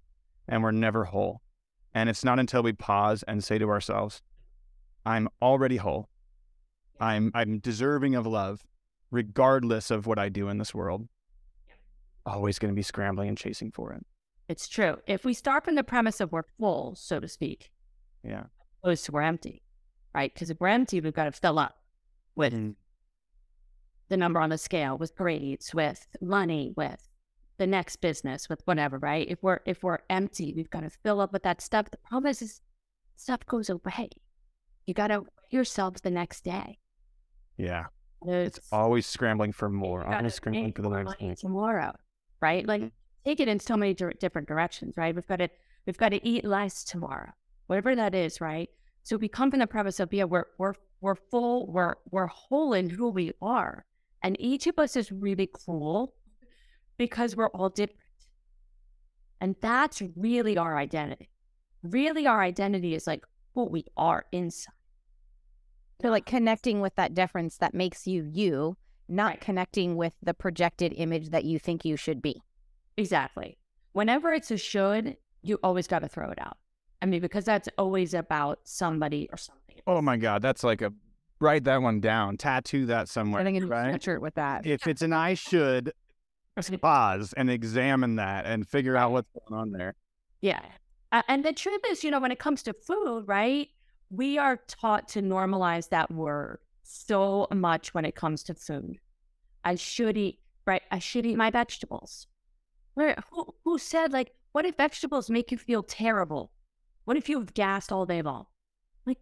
[0.48, 1.42] and we're never whole.
[1.94, 4.22] And it's not until we pause and say to ourselves,
[5.06, 6.08] I'm already whole.
[7.00, 8.64] I'm I'm deserving of love,
[9.12, 11.08] regardless of what I do in this world.
[12.30, 14.06] Always going to be scrambling and chasing for it.
[14.48, 14.98] It's true.
[15.08, 17.72] If we start from the premise of we're full, so to speak,
[18.24, 18.46] Yeah.
[18.84, 19.64] opposed to we're empty,
[20.14, 20.34] right?
[20.34, 21.76] Because if we're empty, we've got to fill up
[22.36, 22.76] with mm.
[24.10, 27.08] the number on the scale, with grades, with money, with
[27.58, 29.28] the next business, with whatever, right?
[29.30, 31.92] If we're if we're empty, we've got to fill up with that stuff.
[31.92, 32.62] The problem is, is
[33.18, 34.10] stuff goes away.
[34.86, 36.80] You got to yourselves the next day.
[37.58, 37.86] Yeah.
[38.26, 40.06] It's, It's always scrambling for more.
[40.06, 41.36] Always scrambling for the next thing.
[41.36, 41.94] tomorrow,
[42.42, 42.66] right?
[42.68, 42.92] Like
[43.26, 45.14] take it in so many different directions, right?
[45.14, 45.50] We've got to
[45.86, 47.32] we've got to eat less tomorrow,
[47.68, 48.70] whatever that is, right?
[49.04, 52.74] So we come from the premise of yeah, we're we're we're full, we're we're whole
[52.74, 53.86] in who we are,
[54.24, 56.14] and each of us is really cool
[56.98, 58.00] because we're all different,
[59.40, 61.30] and that's really our identity.
[61.82, 63.24] Really, our identity is like
[63.56, 64.74] who we are inside.
[66.02, 68.78] So like connecting with that difference that makes you you,
[69.10, 69.42] not Right.
[69.42, 72.42] connecting with the projected image that you think you should be.
[72.98, 73.58] Exactly.
[73.94, 76.58] Whenever it's a should, you always got to throw it out.
[77.02, 79.78] I mean, because that's always about somebody or something.
[79.88, 80.42] Oh my God.
[80.42, 80.94] That's like a
[81.40, 83.44] write that one down, tattoo that somewhere.
[83.44, 83.96] Getting a right?
[83.96, 84.66] sweatshirt with that.
[84.66, 85.94] If it's an I should,
[86.82, 89.96] pause and examine that and figure out what's going on there.
[90.42, 90.62] Yeah.
[91.12, 93.70] Uh, and the truth is, you know, when it comes to food, right?
[94.12, 99.00] We are taught to normalize that word so much when it comes to food.
[99.64, 100.82] I should eat, right?
[100.92, 102.28] I should eat my vegetables.
[102.96, 106.52] Where, who, who said, like, what if vegetables make you feel terrible?
[107.06, 108.46] What if you've gassed all day long?
[109.06, 109.20] Like,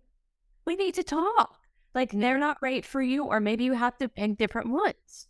[0.66, 1.60] we need to talk.
[1.94, 5.28] Like, they're not right for you, or maybe you have to pick different ones.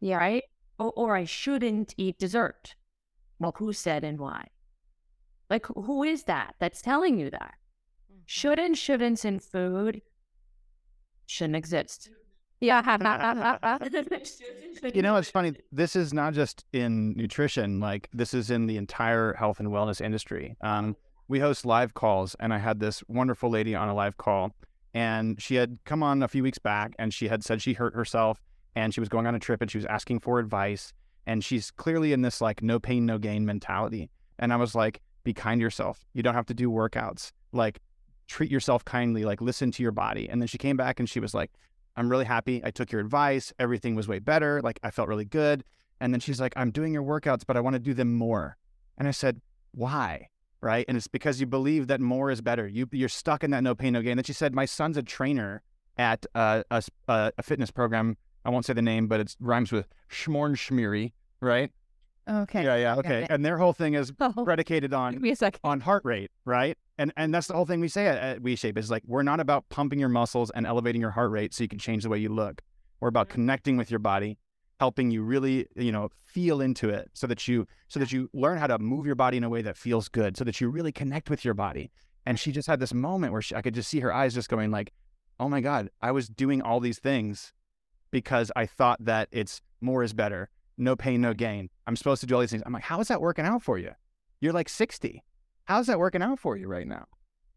[0.00, 0.18] Yeah.
[0.18, 0.44] Right?
[0.78, 2.74] Or, or I shouldn't eat dessert.
[3.38, 4.48] Well, who said and why?
[5.48, 7.54] Like, who is that that's telling you that?
[8.12, 8.20] Mm-hmm.
[8.26, 10.02] Should and shouldn'ts in food
[11.28, 12.10] shouldn't exist.
[12.60, 12.82] Yeah.
[14.94, 15.54] You know, it's funny.
[15.72, 17.80] This is not just in nutrition.
[17.80, 20.56] Like this is in the entire health and wellness industry.
[20.60, 24.54] Um, we host live calls, and I had this wonderful lady on a live call,
[24.94, 27.94] and she had come on a few weeks back, and she had said she hurt
[27.94, 28.40] herself,
[28.76, 30.92] and she was going on a trip, and she was asking for advice,
[31.26, 34.10] and she's clearly in this like no pain, no gain mentality.
[34.38, 36.06] And I was like, be kind to yourself.
[36.14, 37.32] You don't have to do workouts.
[37.52, 37.80] Like
[38.28, 39.24] treat yourself kindly.
[39.24, 40.28] Like listen to your body.
[40.28, 41.50] And then she came back, and she was like.
[41.96, 42.60] I'm really happy.
[42.62, 43.52] I took your advice.
[43.58, 44.60] Everything was way better.
[44.62, 45.64] Like I felt really good.
[46.00, 48.56] And then she's like, I'm doing your workouts, but I want to do them more.
[48.98, 49.40] And I said,
[49.72, 50.28] why?
[50.60, 50.84] Right.
[50.86, 52.68] And it's because you believe that more is better.
[52.68, 54.16] You, you're stuck in that no pain, no gain.
[54.16, 55.60] Then she said, my son's a trainer
[55.96, 58.16] at uh, a, uh, a fitness program.
[58.44, 61.14] I won't say the name, but it rhymes with Schmorn Schmeary.
[61.40, 61.72] Right.
[62.28, 62.64] Okay.
[62.64, 62.76] Yeah.
[62.76, 62.96] Yeah.
[62.96, 63.26] Okay.
[63.30, 65.60] And their whole thing is Oh, predicated on me a second.
[65.64, 66.76] on heart rate, right?
[66.98, 69.40] And and that's the whole thing we say at, at WeShape is like we're not
[69.40, 72.18] about pumping your muscles and elevating your heart rate so you can change the way
[72.18, 72.60] you look.
[73.00, 73.34] We're about mm-hmm.
[73.34, 74.38] connecting with your body,
[74.80, 78.58] helping you really, you know, feel into it so that you so that you learn
[78.58, 80.92] how to move your body in a way that feels good, so that you really
[80.92, 81.90] connect with your body.
[82.26, 84.50] And she just had this moment where she, I could just see her eyes just
[84.50, 84.92] going like,
[85.40, 87.54] "Oh my god, I was doing all these things
[88.10, 91.68] because I thought that it's more is better, no pain, no gain.
[91.86, 93.78] I'm supposed to do all these things." I'm like, "How is that working out for
[93.78, 93.92] you?
[94.40, 95.22] You're like 60."
[95.68, 97.04] how's that working out for you right now?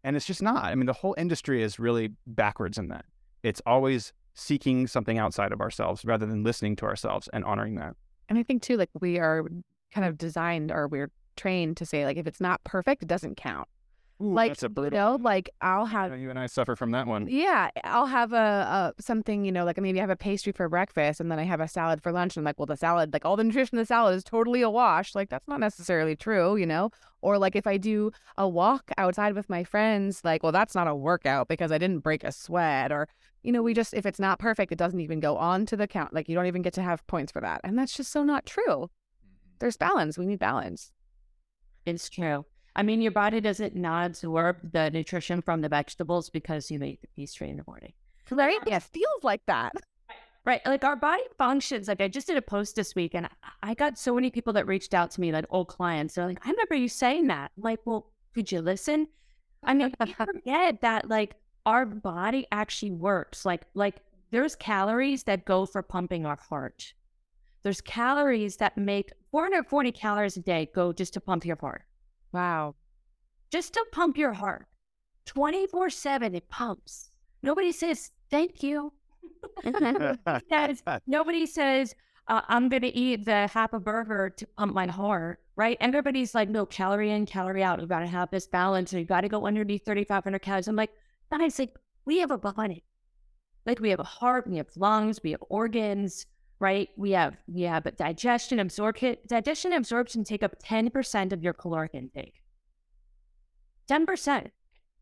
[0.04, 0.66] And it's just not.
[0.66, 3.06] I mean, the whole industry is really backwards in that.
[3.42, 7.96] It's always seeking something outside of ourselves rather than listening to ourselves and honoring that.
[8.28, 9.46] And I think too, like we are
[9.94, 13.38] kind of designed or we're trained to say, like, if it's not perfect, it doesn't
[13.38, 13.70] count.
[14.22, 15.00] Ooh, like that's a you brutal.
[15.00, 17.28] know, like I'll have you and I suffer from that one.
[17.28, 20.70] yeah, I'll have a, a something, you know, like maybe I have a pastry for
[20.70, 22.36] breakfast and then I have a salad for lunch.
[22.36, 24.62] And I'm like, well, the salad, like all the nutrition in the salad is totally
[24.62, 25.16] a wash.
[25.16, 26.92] Like that's not necessarily true, you know?
[27.22, 30.88] Or like if I do a walk outside with my friends, like, well, that's not
[30.88, 32.92] a workout because I didn't break a sweat.
[32.92, 33.08] Or,
[33.44, 35.88] you know, we just, if it's not perfect, it doesn't even go on to the
[35.88, 36.14] count.
[36.14, 37.62] Like you don't even get to have points for that.
[37.64, 38.64] And that's just so not true.
[38.66, 39.58] Mm-hmm.
[39.60, 40.18] There's balance.
[40.18, 40.92] We need balance.
[41.86, 42.46] It's true.
[42.76, 47.02] I mean, your body doesn't not absorb the nutrition from the vegetables because you ate
[47.02, 47.94] the pastry in the morning.
[48.30, 48.58] Right?
[48.58, 49.74] Um, yeah, feels like that.
[50.46, 50.62] Right.
[50.66, 51.88] Like our body functions.
[51.88, 53.30] Like I just did a post this week and
[53.62, 56.16] I- got so many people that reached out to me, like old clients.
[56.16, 57.52] They're like, I remember you saying that.
[57.58, 59.08] I'm like, well, did you listen?
[59.64, 63.46] I mean, we forget that like our body actually works.
[63.46, 63.98] Like, like
[64.32, 66.94] there's calories that go for pumping our heart.
[67.64, 71.84] There's calories that make 440 calories a day go just to pump your heart.
[72.32, 72.76] Wow.
[73.52, 74.67] Just to pump your heart.
[75.26, 77.12] 24 7, it pumps.
[77.44, 78.94] Nobody says, thank you.
[80.50, 81.96] says, nobody says,
[82.28, 85.78] uh, I'm going to eat the half a burger to pump my heart, right?
[85.80, 87.80] Everybody's like, no, calorie in, calorie out.
[87.80, 90.67] We've got to have this balance and you got to go underneath 3,500 calories.
[90.67, 90.91] I'm like,
[91.32, 92.84] guys, like, we have a body.
[93.65, 96.26] Like, we have a heart, we have lungs, we have organs,
[96.62, 96.89] right?
[96.95, 99.17] We have, we have digestion, absorption.
[99.28, 102.36] Digestion absorption take up 10% of your caloric intake.
[103.89, 104.52] 10%.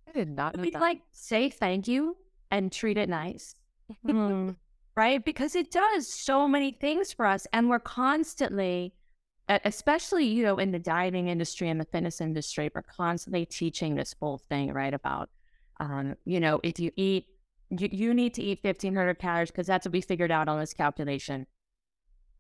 [0.08, 0.82] I did not know We that.
[0.82, 2.18] like say thank you
[2.50, 3.56] and treat it nice
[4.08, 4.56] Mm.
[4.96, 5.24] right?
[5.24, 7.46] Because it does so many things for us.
[7.54, 8.94] And we're constantly,
[9.50, 14.16] especially, you know, in the dieting industry and the fitness industry, we're constantly teaching this
[14.20, 14.94] whole thing, right?
[14.94, 15.30] About,
[15.80, 17.26] um, you know, if you eat,
[17.70, 20.74] you, you need to eat 1500 calories because that's what we figured out on this
[20.74, 21.48] calculation.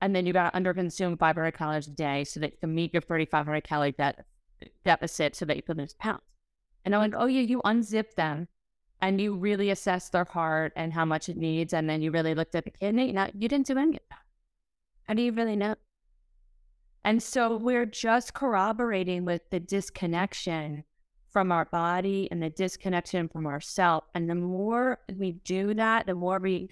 [0.01, 2.93] And then you got to underconsume 500 calories a day so that you can meet
[2.93, 4.15] your 3,500 calorie de-
[4.85, 6.21] deficit so that you can lose pounds.
[6.85, 7.21] And I'm like, mm-hmm.
[7.21, 8.47] oh, yeah, you unzip them
[9.01, 12.35] and you really assess their heart and how much it needs, and then you really
[12.35, 13.11] looked at the kidney.
[13.11, 14.19] Now you didn't do any of that.
[15.03, 15.75] How do you really know?
[17.03, 20.83] And so we're just corroborating with the disconnection
[21.31, 24.05] from our body and the disconnection from ourself.
[24.15, 26.69] And the more we do that, the more we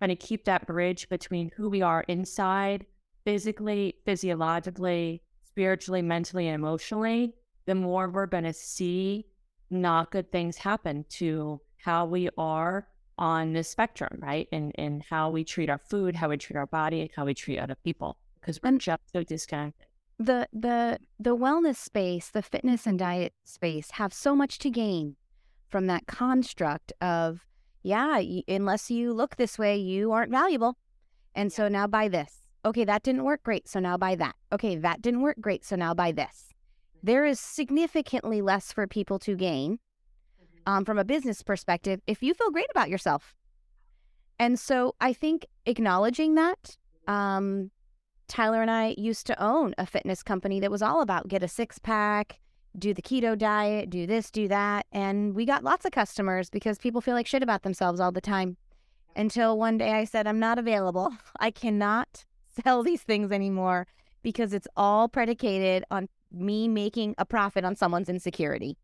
[0.00, 2.86] kind of keep that bridge between who we are inside,
[3.24, 7.34] physically, physiologically, spiritually, mentally, and emotionally,
[7.66, 9.26] the more we're going to see
[9.70, 14.48] not good things happen to how we are on the spectrum, right?
[14.52, 17.34] And and how we treat our food, how we treat our body, and how we
[17.34, 18.16] treat other people.
[18.40, 19.87] Because we're just so disconnected.
[20.18, 25.16] The the the wellness space, the fitness and diet space have so much to gain
[25.68, 27.46] from that construct of
[27.82, 30.76] yeah, y- unless you look this way, you aren't valuable.
[31.34, 32.42] And so now buy this.
[32.64, 34.34] Okay, that didn't work great, so now buy that.
[34.52, 36.48] Okay, that didn't work great, so now buy this.
[37.02, 39.78] There is significantly less for people to gain
[40.66, 43.34] um, from a business perspective if you feel great about yourself.
[44.38, 46.76] And so I think acknowledging that,
[47.06, 47.70] um,
[48.28, 51.48] Tyler and I used to own a fitness company that was all about get a
[51.48, 52.38] six pack,
[52.78, 54.86] do the keto diet, do this, do that.
[54.92, 58.20] And we got lots of customers because people feel like shit about themselves all the
[58.20, 58.56] time.
[59.16, 61.12] Until one day I said, I'm not available.
[61.40, 62.24] I cannot
[62.62, 63.86] sell these things anymore
[64.22, 68.76] because it's all predicated on me making a profit on someone's insecurity.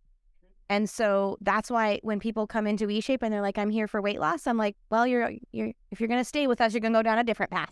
[0.70, 4.00] And so that's why when people come into WeShape and they're like, I'm here for
[4.00, 6.80] weight loss, I'm like, well, you're, you're if you're going to stay with us, you're
[6.80, 7.70] going to go down a different path.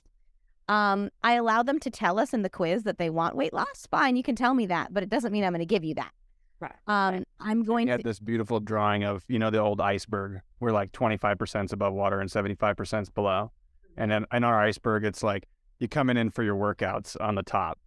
[0.68, 3.86] Um, I allow them to tell us in the quiz that they want weight loss.
[3.90, 5.94] Fine, you can tell me that, but it doesn't mean I'm going to give you
[5.96, 6.12] that.
[6.60, 6.72] Right.
[6.86, 7.98] Um, I'm going You to.
[7.98, 11.92] had this beautiful drawing of, you know, the old iceberg where like 25% is above
[11.92, 13.50] water and 75% is below.
[13.96, 15.48] And then in our iceberg, it's like
[15.80, 17.78] you coming in for your workouts on the top.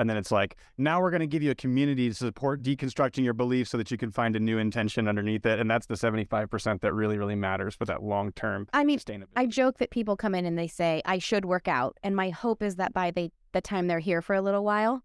[0.00, 3.22] And then it's like, now we're going to give you a community to support deconstructing
[3.22, 5.58] your beliefs so that you can find a new intention underneath it.
[5.60, 9.26] And that's the 75% that really, really matters for that long term I mean, sustainability.
[9.36, 12.30] I joke that people come in and they say I should work out, and my
[12.30, 15.02] hope is that by the the time they're here for a little while,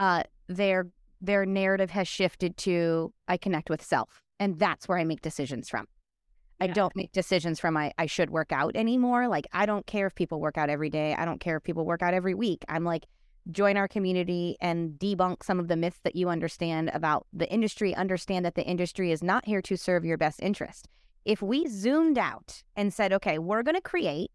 [0.00, 0.88] uh, their
[1.20, 5.68] their narrative has shifted to I connect with self, and that's where I make decisions
[5.68, 5.86] from.
[6.60, 6.72] I Yeah.
[6.72, 9.28] don't make decisions from I I should work out anymore.
[9.28, 11.14] Like I don't care if people work out every day.
[11.14, 12.64] I don't care if people work out every week.
[12.68, 13.04] I'm like
[13.50, 17.94] join our community and debunk some of the myths that you understand about the industry.
[17.94, 20.88] Understand that the industry is not here to serve your best interest
[21.24, 24.30] if we zoomed out and said, okay, we're going to create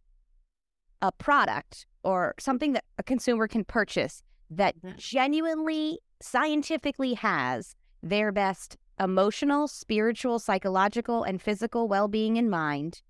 [1.01, 4.97] a product or something that a consumer can purchase that Mhm.
[4.97, 13.01] genuinely scientifically has their best emotional, spiritual, psychological, and physical well being in mind,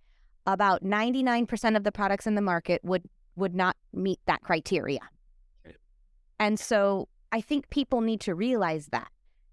[0.46, 5.00] about 99% of the products in the market would, would not meet that criteria.
[6.42, 9.10] And so I think people need to realize that.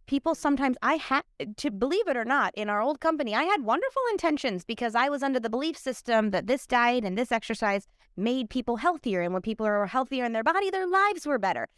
[0.06, 1.22] People sometimes I had
[1.58, 5.10] to believe it or not in our old company I had wonderful intentions because I
[5.10, 9.20] was under the belief system that this diet and this exercise made people healthier.
[9.20, 11.68] And when people are healthier in their body their lives were better.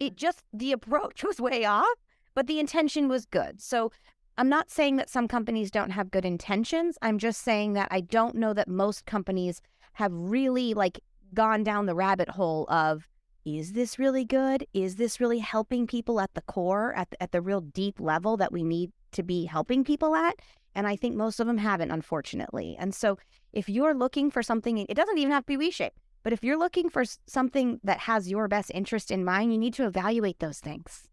[0.00, 0.16] It mm-hmm.
[0.16, 1.86] just the approach was way off
[2.34, 3.62] but the intention was good.
[3.62, 3.92] So
[4.36, 6.98] I'm not saying that some companies don't have good intentions.
[7.02, 11.00] I'm just saying that I don't know that most companies have really like
[11.32, 13.08] gone down the rabbit hole of
[13.46, 14.66] is this really good?
[14.74, 18.36] Is this really helping people at the core, at the, at the real deep level
[18.36, 20.34] that we need to be helping people at?
[20.74, 22.76] And I think most of them haven't, unfortunately.
[22.78, 23.18] And so
[23.52, 25.92] if you're looking for something, it doesn't even have to be WeShape,
[26.24, 29.74] but if you're looking for something that has your best interest in mind, you need
[29.74, 31.04] to evaluate those things.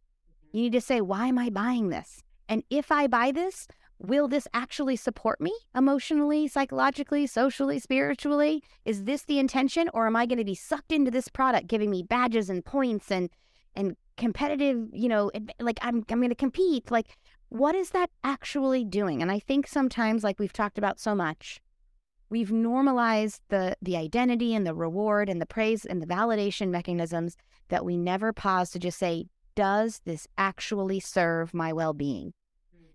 [0.47, 0.57] Mm-hmm.
[0.57, 2.23] You need to say, why am I buying this?
[2.49, 3.67] And if I buy this,
[3.99, 8.63] will this actually support me emotionally, psychologically, socially, spiritually?
[8.85, 11.89] Is this the intention or am I going to be sucked into this product giving
[11.89, 13.29] me badges and points and
[13.75, 16.91] and competitive, you know, like I'm I'm going to compete.
[16.91, 17.07] Like
[17.49, 19.21] what is that actually doing?
[19.21, 21.61] And I think sometimes like we've talked about so much,
[22.29, 27.37] we've normalized the the identity and the reward and the praise and the validation mechanisms
[27.69, 32.33] that we never pause to just say, does this actually serve my well-being?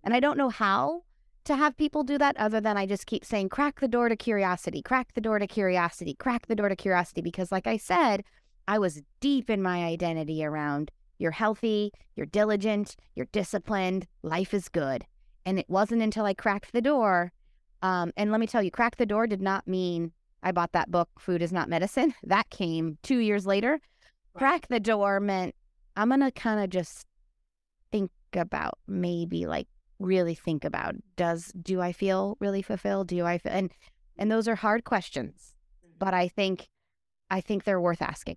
[0.05, 1.03] And I don't know how
[1.45, 4.17] to have people do that other than I just keep saying, crack the door to
[4.17, 7.23] curiosity, crack the door to curiosity, crack the door to curiosity.
[7.23, 8.25] Because, like I said,
[8.67, 14.69] I was deep in my identity around you're healthy, you're diligent, you're disciplined, life is
[14.69, 15.05] good.
[15.45, 17.33] And it wasn't until I cracked the door.
[17.83, 20.91] Um, and let me tell you, crack the door did not mean I bought that
[20.91, 22.15] book, Food is Not Medicine.
[22.23, 23.81] That came two years later.
[24.35, 25.55] Crack the door meant
[25.97, 27.07] I'm going to kind of just
[27.91, 29.67] think about maybe like
[29.99, 33.09] really think about does do i feel really fulfilled?
[33.09, 33.73] Do i feel and
[34.17, 35.55] and those are hard questions
[35.99, 36.69] but i think
[37.31, 38.37] i think they're worth asking.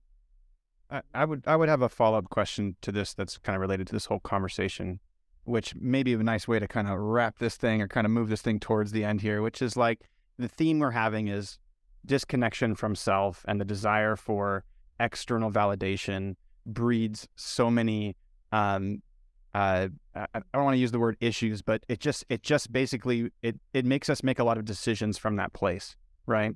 [0.90, 3.88] I, I would i would have a follow-up question to this that's kind of related
[3.88, 5.00] to this whole conversation
[5.44, 8.12] which may be a nice way to kind of wrap this thing or kind of
[8.12, 11.58] move this thing towards the end here which is like the theme we're having is
[12.06, 14.64] disconnection from self and the desire for
[15.00, 18.16] external validation breeds so many
[18.52, 19.02] um,
[19.54, 23.32] uh, I don't want to use the word issues, but it just it just basically
[23.42, 25.96] it it makes us make a lot of decisions from that place,
[26.26, 26.54] right?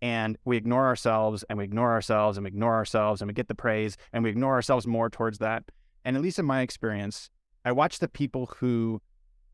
[0.00, 3.48] And we ignore ourselves and we ignore ourselves and we ignore ourselves and we get
[3.48, 5.64] the praise and we ignore ourselves more towards that.
[6.04, 7.30] And at least in my experience,
[7.64, 9.00] I watch the people who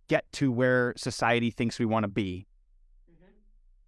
[0.08, 2.46] get to where society thinks we want to be.
[3.10, 3.30] Mm-hmm.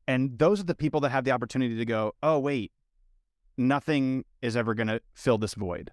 [0.09, 2.73] And those are the people that have the opportunity to go, oh, wait,
[3.59, 5.91] nothing is ever going to fill this void.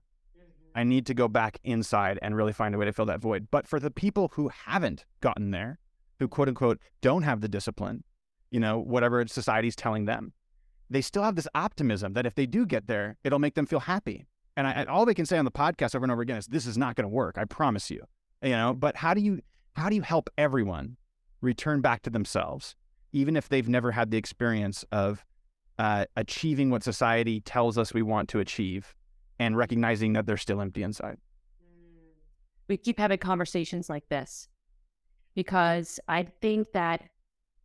[0.75, 3.47] I need to go back inside and really find a way to fill that void.
[3.51, 5.79] But for the people who haven't gotten there,
[6.19, 8.03] who quote unquote don't have the discipline,
[8.51, 10.33] you know, whatever society's telling them,
[10.89, 13.81] they still have this optimism that if they do get there, it'll make them feel
[13.81, 14.25] happy.
[14.55, 16.67] And I, all they can say on the podcast over and over again is, "This
[16.67, 17.38] is not going to work.
[17.38, 18.03] I promise you."
[18.43, 18.73] You know.
[18.73, 19.39] But how do you
[19.75, 20.97] how do you help everyone
[21.41, 22.75] return back to themselves,
[23.12, 25.25] even if they've never had the experience of
[25.79, 28.93] uh, achieving what society tells us we want to achieve
[29.43, 31.17] and recognizing that they're still empty inside.
[32.67, 34.47] We keep having conversations like this
[35.36, 37.03] because I think that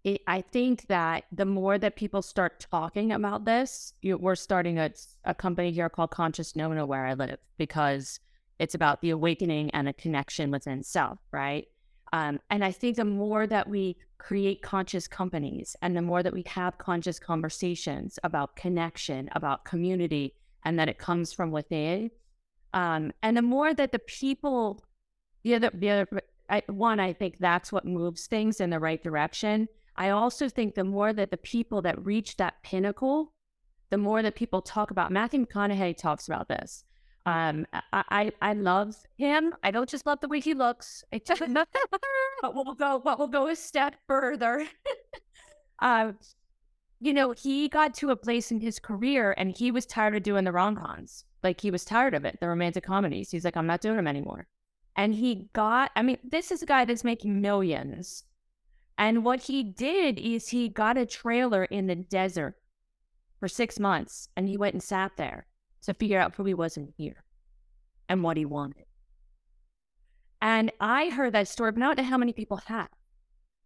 [0.05, 4.79] it, I think that the more that people start talking about this, you, we're starting
[4.79, 4.91] a,
[5.25, 8.21] a company here called Conscious Nona where I live because
[8.59, 11.67] it's about the awakening and a connection within self, right?
[12.13, 16.33] Um, and I think the more that we create conscious companies and the more that
[16.33, 22.11] we have conscious conversations about connection, about community, and that it comes from within.
[22.75, 24.85] Um, and the more that the people,
[25.43, 29.03] the other, the other, I, one, I think that's what moves things in the right
[29.03, 29.69] direction.
[29.97, 33.33] I also think the more that the people that reach that pinnacle,
[33.91, 35.11] the more that people talk about.
[35.11, 36.85] Matthew McConaughey talks about this.
[37.27, 39.55] Um, I, I, I love him.
[39.63, 41.05] I don't just love the way he looks.
[41.13, 41.43] I just,
[42.41, 44.67] but we'll go, but we'll go a step further.
[45.81, 46.13] uh,
[47.01, 50.23] you know, he got to a place in his career and he was tired of
[50.23, 51.25] doing the rom coms.
[51.43, 53.31] Like he was tired of it, the romantic comedies.
[53.31, 54.49] He's like, I'm not doing them anymore.
[54.97, 58.25] And he got, I mean, this is a guy that's making millions.
[58.97, 62.57] And what he did is he got a trailer in the desert
[63.39, 65.47] for six months and he went and sat there
[65.83, 67.23] to figure out who he was in here
[68.09, 68.87] and what he wanted.
[70.43, 72.89] And I heard that story, but I don't know how many people have.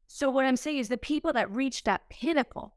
[0.07, 2.75] So what I'm saying is the people that reached that pinnacle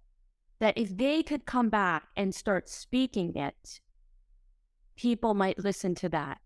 [0.59, 3.79] that if they could come back and start speaking it,
[4.95, 6.39] people might listen to that.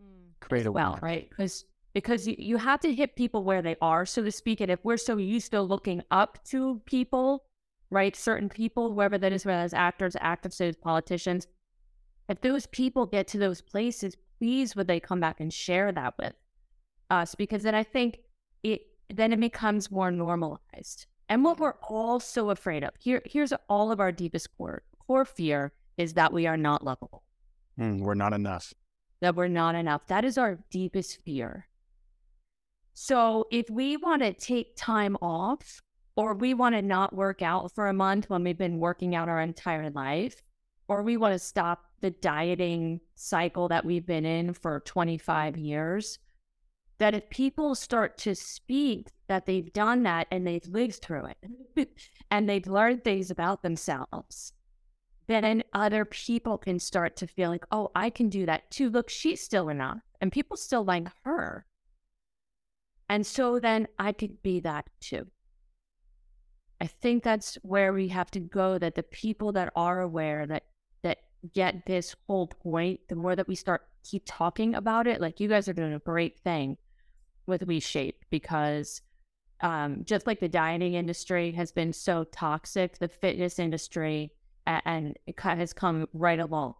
[0.00, 0.38] Mm.
[0.40, 1.28] Create a well, right?
[1.28, 1.64] Because
[1.94, 4.60] because you, you have to hit people where they are, so to speak.
[4.60, 7.44] And if we're so used to looking up to people,
[7.90, 11.46] right, certain people, whoever that is, whether it's actors, actresses, politicians,
[12.28, 16.14] if those people get to those places, please would they come back and share that
[16.18, 16.34] with
[17.10, 18.18] us because then I think
[18.62, 21.06] it then it becomes more normalized.
[21.28, 25.24] And what we're all so afraid of here, here's all of our deepest core core
[25.24, 27.22] fear is that we are not lovable,
[27.78, 28.72] Mm, we're not enough.
[29.20, 30.06] that we're not enough.
[30.06, 31.66] That is our deepest fear.
[32.92, 35.80] So if we want to take time off,
[36.16, 39.28] or we want to not work out for a month when we've been working out
[39.28, 40.42] our entire life,
[40.86, 46.18] or we want to stop the dieting cycle that we've been in for 25 years,
[46.98, 51.88] that if people start to speak that they've done that and they've lived through it
[52.30, 54.52] and they've learned things about themselves,
[55.26, 58.90] then other people can start to feel like, oh, I can do that too.
[58.90, 61.66] Look, she's still enough and people still like her.
[63.08, 65.26] And so then I could be that too.
[66.80, 70.64] I think that's where we have to go that the people that are aware that
[71.02, 71.18] that
[71.52, 75.48] get this whole point, the more that we start keep talking about it, like you
[75.48, 76.76] guys are doing a great thing
[77.46, 79.02] with WeShape because
[79.60, 84.32] um, just like the dieting industry has been so toxic, the fitness industry
[84.66, 86.74] a- and it has come right along.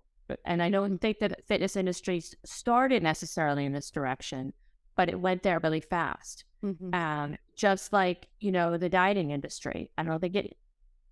[0.44, 4.52] And I don't think that the fitness industry started necessarily in this direction,
[4.96, 6.44] but it went there really fast.
[6.62, 6.94] Mhm.
[6.94, 9.90] Um, just like you know the dieting industry.
[9.98, 10.56] I don't think it.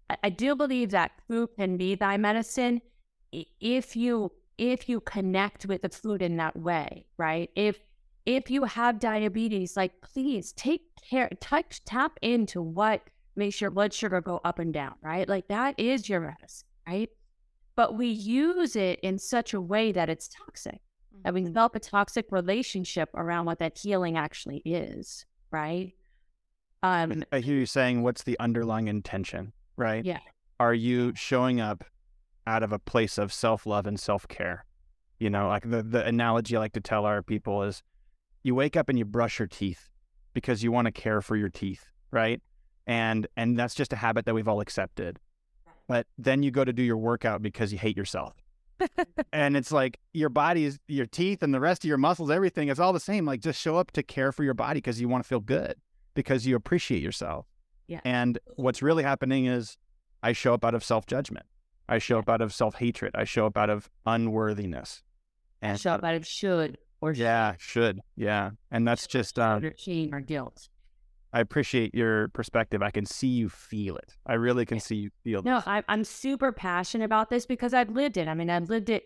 [0.08, 2.80] I, I do believe that food can be thy medicine
[3.60, 7.50] if you if you connect with the food in that way, right?
[7.54, 7.80] If
[8.26, 13.02] if you have diabetes, like please take care, touch, tap into what
[13.36, 15.28] makes your blood sugar go up and down, right?
[15.28, 17.10] Like that is your medicine, right?
[17.74, 20.80] But we use it in such a way that it's toxic
[21.24, 25.92] that we develop a toxic relationship around what that healing actually is, right?
[26.82, 30.04] Um, I hear you saying, what's the underlying intention, right?
[30.04, 30.18] Yeah.
[30.58, 31.84] Are you showing up
[32.46, 34.64] out of a place of self love and self care?
[35.18, 37.82] You know, like the, the analogy I like to tell our people is
[38.42, 39.88] you wake up and you brush your teeth
[40.34, 42.40] because you want to care for your teeth, right?
[42.86, 45.18] And and that's just a habit that we've all accepted.
[45.88, 48.42] But then you go to do your workout because you hate yourself.
[49.32, 52.68] and it's like your body is your teeth and the rest of your muscles, everything,
[52.68, 53.24] it's all the same.
[53.24, 55.76] Like just show up to care for your body because you want to feel good,
[56.14, 57.46] because you appreciate yourself.
[57.86, 58.00] Yeah.
[58.04, 59.76] And what's really happening is
[60.22, 61.46] I show up out of self judgment.
[61.88, 63.12] I show up out of self hatred.
[63.14, 65.02] I show up out of unworthiness.
[65.60, 68.00] And I show up out of should or yeah, should.
[68.16, 68.50] Yeah.
[68.70, 70.68] And that's just um or shame or guilt.
[71.34, 72.82] I appreciate your perspective.
[72.82, 74.16] I can see you feel it.
[74.26, 75.66] I really can see you feel No, this.
[75.66, 78.28] I, I'm super passionate about this because I've lived it.
[78.28, 79.04] I mean, I've lived it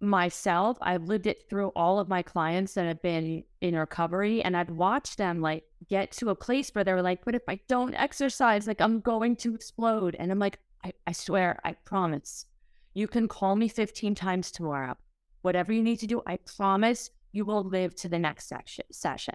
[0.00, 0.78] myself.
[0.80, 4.70] I've lived it through all of my clients that have been in recovery, and I've
[4.70, 8.66] watched them like get to a place where they're like, "But if I don't exercise,
[8.66, 12.46] like I'm going to explode." And I'm like, I, I swear, I promise.
[12.94, 14.96] You can call me 15 times tomorrow.
[15.42, 19.34] Whatever you need to do, I promise you will live to the next section, session.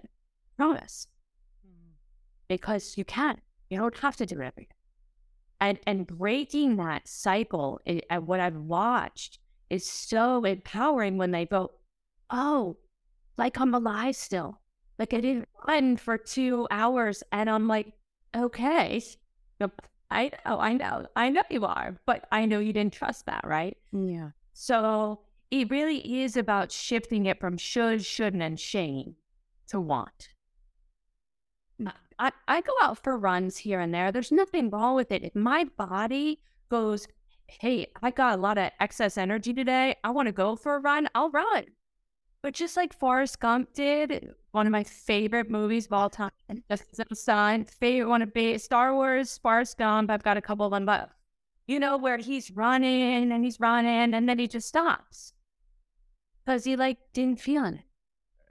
[0.56, 1.06] Promise.
[1.66, 1.92] Mm-hmm.
[2.48, 3.40] Because you can.
[3.70, 4.68] You don't have to do everything
[5.60, 9.38] and and breaking that cycle and what i've watched
[9.70, 11.70] is so empowering when they go
[12.30, 12.76] oh
[13.38, 14.60] like i'm alive still
[14.98, 17.92] like i didn't run for two hours and i'm like
[18.36, 19.02] okay
[20.10, 23.44] i know i know i know you are but i know you didn't trust that
[23.46, 24.30] right Yeah.
[24.52, 25.20] so
[25.50, 29.14] it really is about shifting it from should shouldn't and shame
[29.68, 30.28] to want
[31.80, 31.92] mm.
[32.18, 34.10] I, I go out for runs here and there.
[34.10, 35.22] There's nothing wrong with it.
[35.22, 36.40] If my body
[36.70, 37.06] goes,
[37.46, 39.96] hey, I got a lot of excess energy today.
[40.02, 41.08] I want to go for a run.
[41.14, 41.64] I'll run.
[42.42, 46.30] But just like Forrest Gump did, one of my favorite movies of all time,
[46.70, 50.10] Justice of the Sun, favorite one of be Star Wars, Forrest Gump.
[50.10, 51.10] I've got a couple of them, but
[51.66, 55.32] you know where he's running and he's running and then he just stops
[56.46, 57.80] because he like didn't feel it.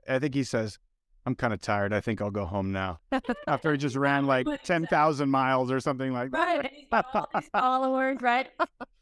[0.07, 0.77] I think he says,
[1.25, 1.93] I'm kind of tired.
[1.93, 2.99] I think I'll go home now.
[3.47, 6.71] After he just ran like 10,000 miles or something like that.
[6.91, 7.05] right?
[7.13, 8.47] all these followers, right?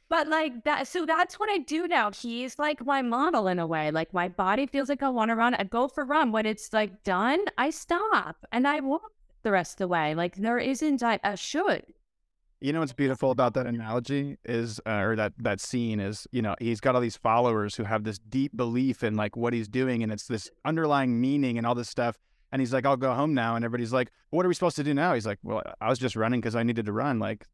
[0.10, 2.12] But like that, so that's what I do now.
[2.12, 3.92] He's like my model in a way.
[3.92, 5.56] Like my body feels like I want to run.
[5.56, 6.32] I go for run.
[6.32, 10.14] When it's like done, I stop and I walk the rest of the way.
[10.16, 11.84] Like there isn't I, I should.
[12.64, 16.42] You know what's beautiful about that analogy is, uh, or that that scene is, you
[16.42, 19.68] know, he's got all these followers who have this deep belief in like what he's
[19.68, 22.18] doing, and it's this underlying meaning and all this stuff.
[22.54, 24.84] And he's like, "I'll go home now," and everybody's like, "What are we supposed to
[24.86, 27.20] do now?" He's like, "Well, I was just running because I needed to run.
[27.20, 27.46] Like,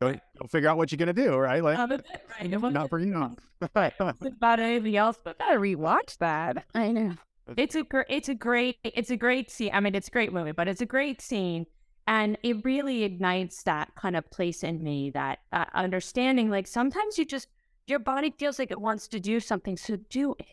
[0.00, 1.62] go, go figure out what you're gonna do, right?
[1.62, 2.02] Like, Um, right.
[2.40, 6.64] It wasn't not for you." about anything else, but Gotta rewatch that.
[6.74, 7.14] I know.
[7.56, 9.70] It's a gr- it's a great it's a great scene.
[9.72, 11.66] I mean, it's a great movie, but it's a great scene,
[12.06, 16.50] and it really ignites that kind of place in me that uh, understanding.
[16.50, 17.48] Like sometimes you just
[17.86, 20.46] your body feels like it wants to do something, so do it.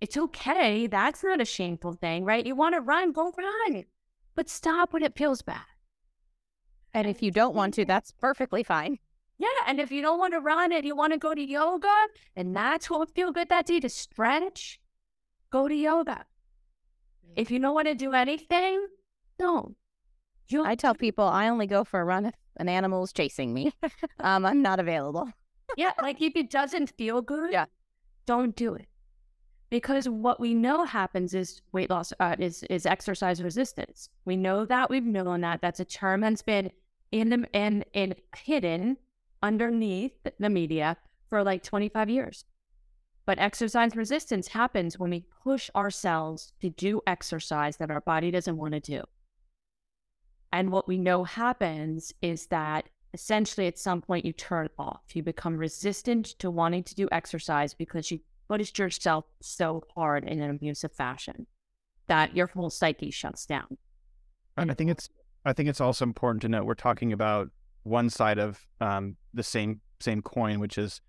[0.00, 0.86] It's okay.
[0.86, 2.46] That's not a shameful thing, right?
[2.46, 3.84] You want to run, go run,
[4.34, 5.62] but stop when it feels bad.
[6.94, 8.98] And if you don't want to, that's perfectly fine.
[9.38, 11.94] Yeah, and if you don't want to run and you want to go to yoga,
[12.34, 14.80] and that's what would feel good that day to stretch,
[15.50, 16.24] go to yoga.
[17.36, 18.86] If you don't want to do anything,
[19.38, 19.76] don't.
[20.48, 23.52] You I tell people I only go for a run if an animal is chasing
[23.54, 23.72] me.
[24.20, 25.28] um, I'm not available.
[25.76, 27.66] yeah, like if it doesn't feel good, Yeah.
[28.26, 28.86] don't do it.
[29.70, 34.08] Because what we know happens is weight loss uh, is is exercise resistance.
[34.24, 35.60] We know that we've known that.
[35.60, 36.70] That's a term that's been
[37.12, 38.96] in the in in hidden
[39.42, 40.96] underneath the media
[41.28, 42.44] for like 25 years.
[43.26, 48.56] But exercise resistance happens when we push ourselves to do exercise that our body doesn't
[48.56, 49.02] want to do.
[50.52, 55.02] And what we know happens is that essentially at some point you turn off.
[55.12, 60.40] You become resistant to wanting to do exercise because you pushed yourself so hard in
[60.40, 61.46] an abusive fashion
[62.06, 63.76] that your whole psyche shuts down.
[64.56, 65.08] And I think it's
[65.44, 67.48] I think it's also important to note we're talking about
[67.84, 71.00] one side of um, the same same coin, which is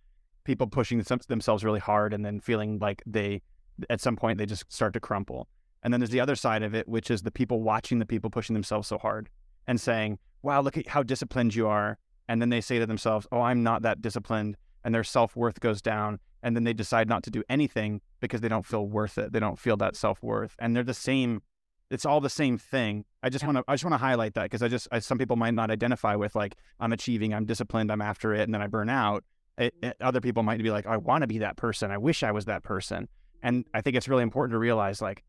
[0.44, 3.42] people pushing themselves really hard and then feeling like they
[3.90, 5.48] at some point they just start to crumple.
[5.84, 8.30] And then there's the other side of it, which is the people watching the people
[8.30, 9.30] pushing themselves so hard
[9.68, 13.28] and saying, "Wow, look at how disciplined you are." And then they say to themselves,
[13.32, 16.20] "Oh, I'm not that disciplined," and their self worth goes down.
[16.42, 19.34] And then they decide not to do anything because they don't feel worth it.
[19.34, 21.42] They don't feel that self worth, and they're the same
[21.90, 23.04] it's all the same thing.
[23.24, 23.48] I just Yeah.
[23.48, 25.54] want to I just want to highlight that because I just I, some people might
[25.56, 28.90] not identify with like I'm achieving, I'm disciplined, I'm after it, and then I burn
[28.90, 29.24] out.
[29.58, 30.04] It, it- mm-hmm.
[30.04, 31.90] eh, other people might be like, I want to be that person.
[31.92, 33.08] I wish I was that person.
[33.42, 35.24] And I think it's really important to realize like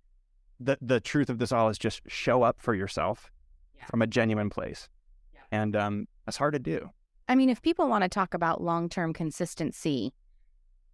[0.61, 3.30] the the truth of this all is just show up for yourself
[3.76, 3.86] Yeah.
[3.86, 4.88] from a genuine place,
[5.34, 5.40] Yeah.
[5.50, 6.90] and um, that's hard to do.
[7.28, 10.12] I mean, if people want to talk about long term consistency,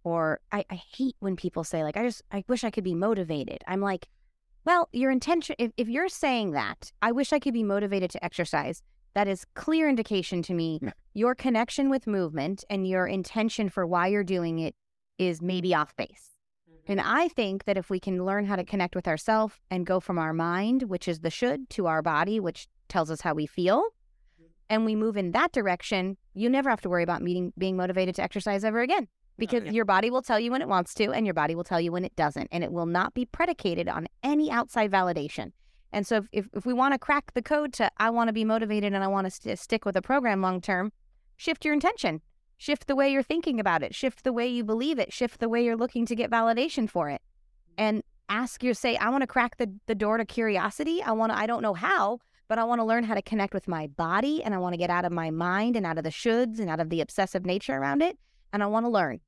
[0.03, 2.95] or I, I hate when people say, like, I just, I wish I could be
[2.95, 3.63] motivated.
[3.67, 4.07] I'm like,
[4.63, 8.23] well, your intention, if, if you're saying that, I wish I could be motivated to
[8.23, 8.81] exercise,
[9.15, 10.91] that is clear indication to me Yeah.
[11.13, 14.75] your connection with movement and your intention for why you're doing it
[15.17, 16.36] is maybe off base.
[16.87, 19.99] And I think that if we can learn how to connect with ourselves and go
[19.99, 23.45] from our mind, which is the should, to our body, which tells us how we
[23.45, 23.83] feel,
[24.69, 28.15] and we move in that direction, you never have to worry about meeting, being motivated
[28.15, 29.07] to exercise ever again
[29.37, 31.79] because your body will tell you when it wants to and your body will tell
[31.79, 32.47] you when it doesn't.
[32.51, 35.51] And it will not be predicated on any outside validation.
[35.93, 38.33] And so if, if, if we want to crack the code to, I want to
[38.33, 40.91] be motivated and I want to st- stick with a program long term,
[41.37, 42.21] shift your intention,
[42.57, 45.49] shift the way you're thinking about it, shift the way you believe it, shift the
[45.49, 47.21] way you're looking to get validation for it.
[47.77, 51.01] And ask your say, I want to crack the, the door to curiosity.
[51.01, 53.53] I want to, I don't know how, but I want to learn how to connect
[53.53, 56.03] with my body and I want to get out of my mind and out of
[56.03, 58.17] the shoulds and out of the obsessive nature around it.
[58.51, 59.19] And I want to learn.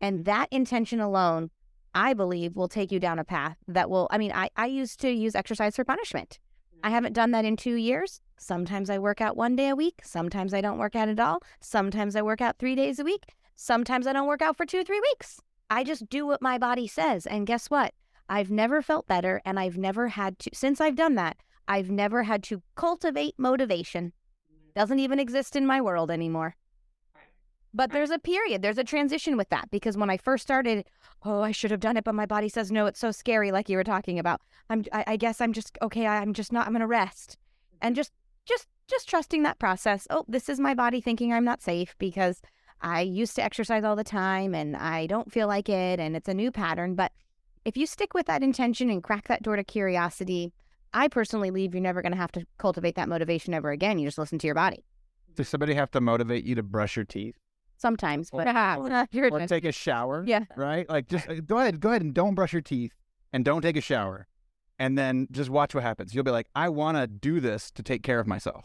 [0.00, 1.50] And that intention alone,
[1.94, 4.08] I believe, will take you down a path that will.
[4.10, 6.38] I mean, I, I used to use exercise for punishment.
[6.82, 8.20] I haven't done that in two years.
[8.38, 10.00] Sometimes I work out one day a week.
[10.04, 11.40] Sometimes I don't work out at all.
[11.60, 13.34] Sometimes I work out three days a week.
[13.56, 15.40] Sometimes I don't work out for two, three weeks.
[15.68, 17.26] I just do what my body says.
[17.26, 17.92] And guess what?
[18.28, 19.42] I've never felt better.
[19.44, 24.12] And I've never had to, since I've done that, I've never had to cultivate motivation.
[24.74, 26.54] Doesn't even exist in my world anymore.
[27.78, 30.84] But there's a period, there's a transition with that because when I first started,
[31.24, 32.86] oh, I should have done it, but my body says no.
[32.86, 34.40] It's so scary, like you were talking about.
[34.68, 36.04] I'm, I, I guess I'm just okay.
[36.04, 36.66] I'm just not.
[36.66, 37.38] I'm gonna rest,
[37.80, 38.10] and just,
[38.46, 40.08] just, just trusting that process.
[40.10, 42.42] Oh, this is my body thinking I'm not safe because
[42.80, 46.28] I used to exercise all the time and I don't feel like it, and it's
[46.28, 46.96] a new pattern.
[46.96, 47.12] But
[47.64, 50.52] if you stick with that intention and crack that door to curiosity,
[50.92, 54.00] I personally believe you're never gonna have to cultivate that motivation ever again.
[54.00, 54.84] You just listen to your body
[55.36, 57.36] Does somebody have to motivate you to brush your teeth
[57.78, 59.06] sometimes, but Yeah.
[59.10, 60.24] you're or take a shower?
[60.26, 60.44] Yeah.
[60.56, 60.88] Right?
[60.88, 62.92] Like just uh, go ahead, go ahead and don't brush your teeth
[63.32, 64.26] and don't take a shower.
[64.78, 66.14] And then just watch what happens.
[66.14, 68.64] You'll be like, I want to do this to take care of myself.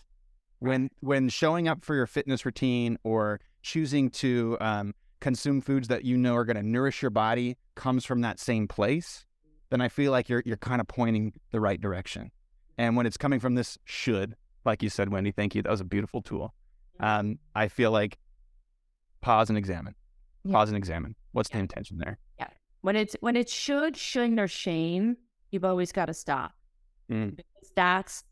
[0.60, 6.04] When when showing up for your fitness routine or choosing to um, consume foods that
[6.06, 9.26] you know are going to nourish your body comes from that same place,
[9.72, 12.32] then I feel like you're you're kind of pointing the right direction.
[12.78, 14.36] And when it's coming from this should,
[14.66, 15.62] like you said, Wendi, thank you.
[15.64, 16.54] That was a beautiful tool.
[17.00, 18.18] Um, I feel like
[19.24, 19.96] pause and examine.
[20.44, 20.52] Yeah.
[20.54, 21.16] Pause and examine.
[21.32, 21.62] What's the Yeah.
[21.62, 22.20] intention there?
[22.38, 22.50] Yeah.
[22.82, 25.18] When it's when it's should, shouldn't, or shame,
[25.52, 26.54] you've always got to stop.
[27.10, 27.38] Mm.
[27.38, 28.24] Because that's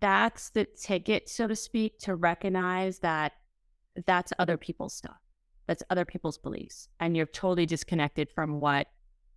[0.00, 3.32] that's the ticket, so to speak, to recognize that
[4.04, 5.16] that's other people's stuff.
[5.66, 6.88] That's other people's beliefs.
[7.00, 8.88] And you're totally disconnected from what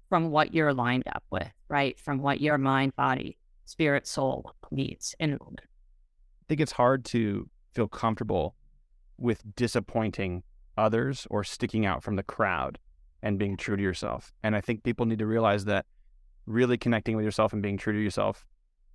[0.09, 1.99] from what you're lined up with, right?
[1.99, 5.61] From what your mind, body, spirit, soul needs in a moment.
[6.41, 8.55] I think it's hard to feel comfortable
[9.17, 10.43] with disappointing
[10.77, 12.77] others or sticking out from the crowd
[13.23, 14.31] and being true to yourself.
[14.43, 15.85] And I think people need to realize that
[16.45, 18.45] really connecting with yourself and being true to yourself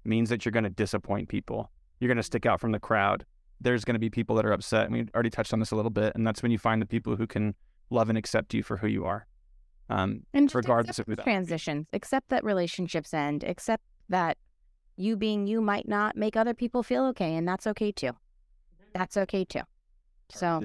[0.04, 1.70] means that you're going to disappoint people.
[2.00, 3.24] You're going to stick out from the crowd.
[3.60, 4.86] There's going to be people that are upset.
[4.86, 6.14] And we already touched on this a little bit.
[6.14, 7.54] And that's when you find the people who can
[7.90, 9.26] love and accept you for who you are.
[9.90, 14.38] Um, And regardless accept of who the that- transitions, accept that relationships end, accept that
[14.96, 18.12] you being you might not make other people feel okay, and that's okay too.
[18.94, 19.62] That's okay too.
[20.30, 20.60] So.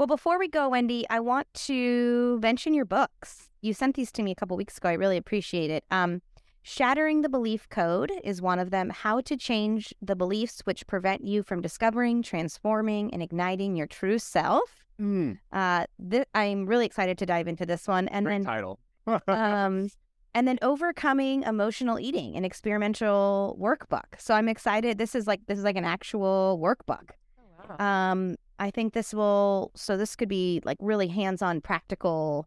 [0.00, 3.50] Well, before we go, Wendi, I want to mention your books.
[3.60, 4.88] You sent these to me a couple weeks ago.
[4.88, 5.84] I really appreciate it.
[5.90, 6.22] Um,
[6.62, 8.88] Shattering the Belief Code is one of them.
[8.88, 14.18] How to change the beliefs which prevent you from discovering, transforming, and igniting your true
[14.18, 14.86] self.
[15.52, 18.78] Uh, th- I'm really excited to dive into this one, and Great then title.
[19.28, 19.90] um,
[20.34, 24.18] and then overcoming emotional eating, an experimental workbook.
[24.18, 24.96] So I'm excited.
[24.96, 27.10] This is like this is like an actual workbook.
[27.78, 29.72] Um, I think this will.
[29.74, 32.46] So this could be like really hands-on, practical.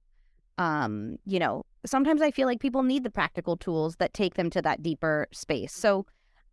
[0.58, 4.50] Um, you know, sometimes I feel like people need the practical tools that take them
[4.52, 5.74] to that deeper space.
[5.74, 6.06] So,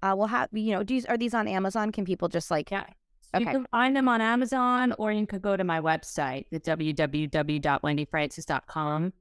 [0.03, 1.93] uh, we'll have you know, do you, are these on Amazon?
[1.93, 2.87] Can people just like Yeah.
[3.35, 3.53] You Okay.
[3.53, 9.13] can find them on Amazon or you could go to my website, the www.wendifrancis.com.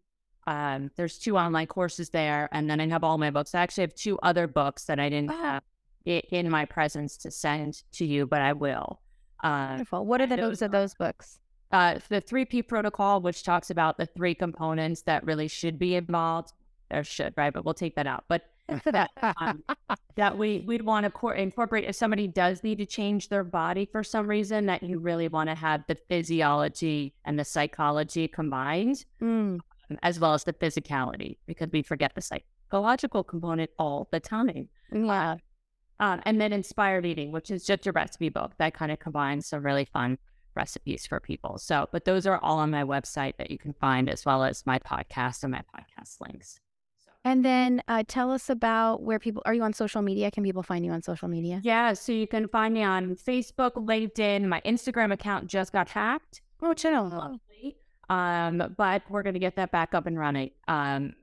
[0.47, 3.53] Um, there's two online courses there, and then I have all my books.
[3.53, 5.41] I actually have two other books that I didn't Ah.
[5.41, 5.63] have
[6.05, 8.99] in my presence to send to you, but I will.
[9.43, 10.05] Uh, wonderful?
[10.05, 11.39] What are the names of those books?
[11.71, 16.51] uh, the 3P protocol, which talks about the three components that really should be involved.
[16.89, 17.53] There should, right?
[17.53, 18.23] But we'll take that out.
[18.27, 18.41] But
[18.85, 19.63] that, um,
[20.15, 23.87] that we, we'd want to cor- incorporate if somebody does need to change their body
[23.91, 29.05] for some reason, that you really want to have the physiology and the psychology combined,
[29.21, 29.59] Mm,
[30.03, 34.69] as well as the physicality, because we forget the psychological component all the time.
[34.91, 35.35] yeah.
[35.99, 39.47] Um, and then inspired eating, which is just a recipe book that kind of combines
[39.47, 40.17] some really fun
[40.55, 41.57] recipes for people.
[41.57, 44.65] So, but those are all on my website that you can find, as well as
[44.65, 46.59] my podcast and my podcast links.
[47.25, 50.31] And then uh, tell us about where people are you on social media?
[50.31, 51.59] Can people find you on social media?
[51.63, 54.45] yeah, so you can find me on Facebook, LinkedIn.
[54.45, 56.41] My Instagram account just got hacked.
[56.61, 57.09] Oh, channel.
[57.09, 57.77] luckily.
[58.09, 61.13] Um, but we're going to get that back up and running um,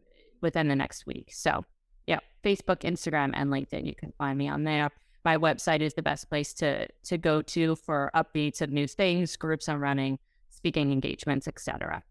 [0.42, 1.30] within the next week.
[1.32, 1.64] So,
[2.06, 3.86] yeah, Facebook, Instagram, and LinkedIn.
[3.86, 4.90] You can find me on there.
[5.24, 9.36] My website is the best place to to go to for updates of new things,
[9.36, 10.18] groups I'm running,
[10.50, 12.02] speaking engagements, etc.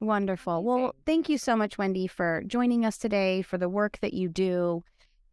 [0.00, 0.64] Wonderful.
[0.64, 4.28] Well, thank you so much, Wendi, for joining us today, for the work that you
[4.28, 4.82] do,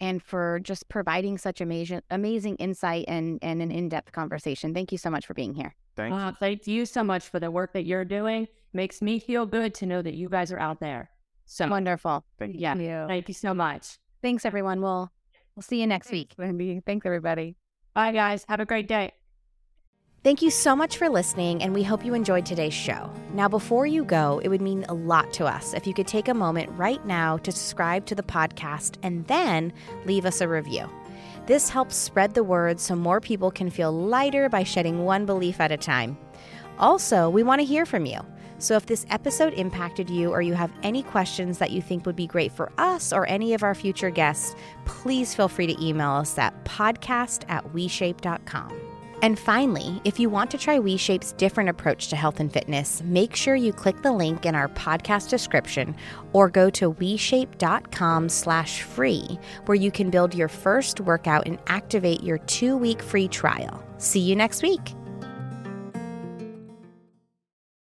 [0.02, 4.74] and for just providing such amazing, amazing insight and, and an in depth conversation.
[4.74, 5.74] Thank you so much for being here.
[5.96, 6.16] Thanks.
[6.16, 8.48] Uh, thank you so much for the work that you're doing.
[8.74, 11.10] Makes me feel good to know that you guys are out there.
[11.48, 12.26] So, Wonderful.
[12.38, 12.60] Thank you.
[12.60, 13.98] yeah, thank you so much.
[14.22, 14.82] Thanks, everyone.
[14.82, 15.10] We'll
[15.56, 16.36] we'll see you next week.
[16.38, 16.84] Wendi.
[16.86, 17.56] Thanks, everybody.
[17.96, 18.46] Bye, guys.
[18.50, 19.14] Have a great day.
[20.24, 23.10] Thank you so much for listening, and we hope you enjoyed today's show.
[23.34, 26.28] Now, before you go, it would mean a lot to us if you could take
[26.28, 29.72] a moment right now to subscribe to the podcast and then
[30.06, 30.90] leave us a review.
[31.46, 35.62] This helps spread the word so more people can feel lighter by shedding one belief
[35.62, 36.18] at a time.
[36.78, 38.20] Also, we want to hear from you.
[38.60, 42.16] So if this episode impacted you or you have any questions that you think would
[42.16, 44.56] be great for us or any of our future guests,
[44.86, 48.88] please feel free to email us at podcast at weshape.com.
[49.22, 53.36] And finally, if you want to try WeShape's different approach to health and fitness, make
[53.36, 55.96] sure you click the link in our podcast description
[56.34, 62.22] or go to WeShape.com slash free, where you can build your first workout and activate
[62.22, 63.84] your two-week free trial.
[63.98, 64.94] See you next week.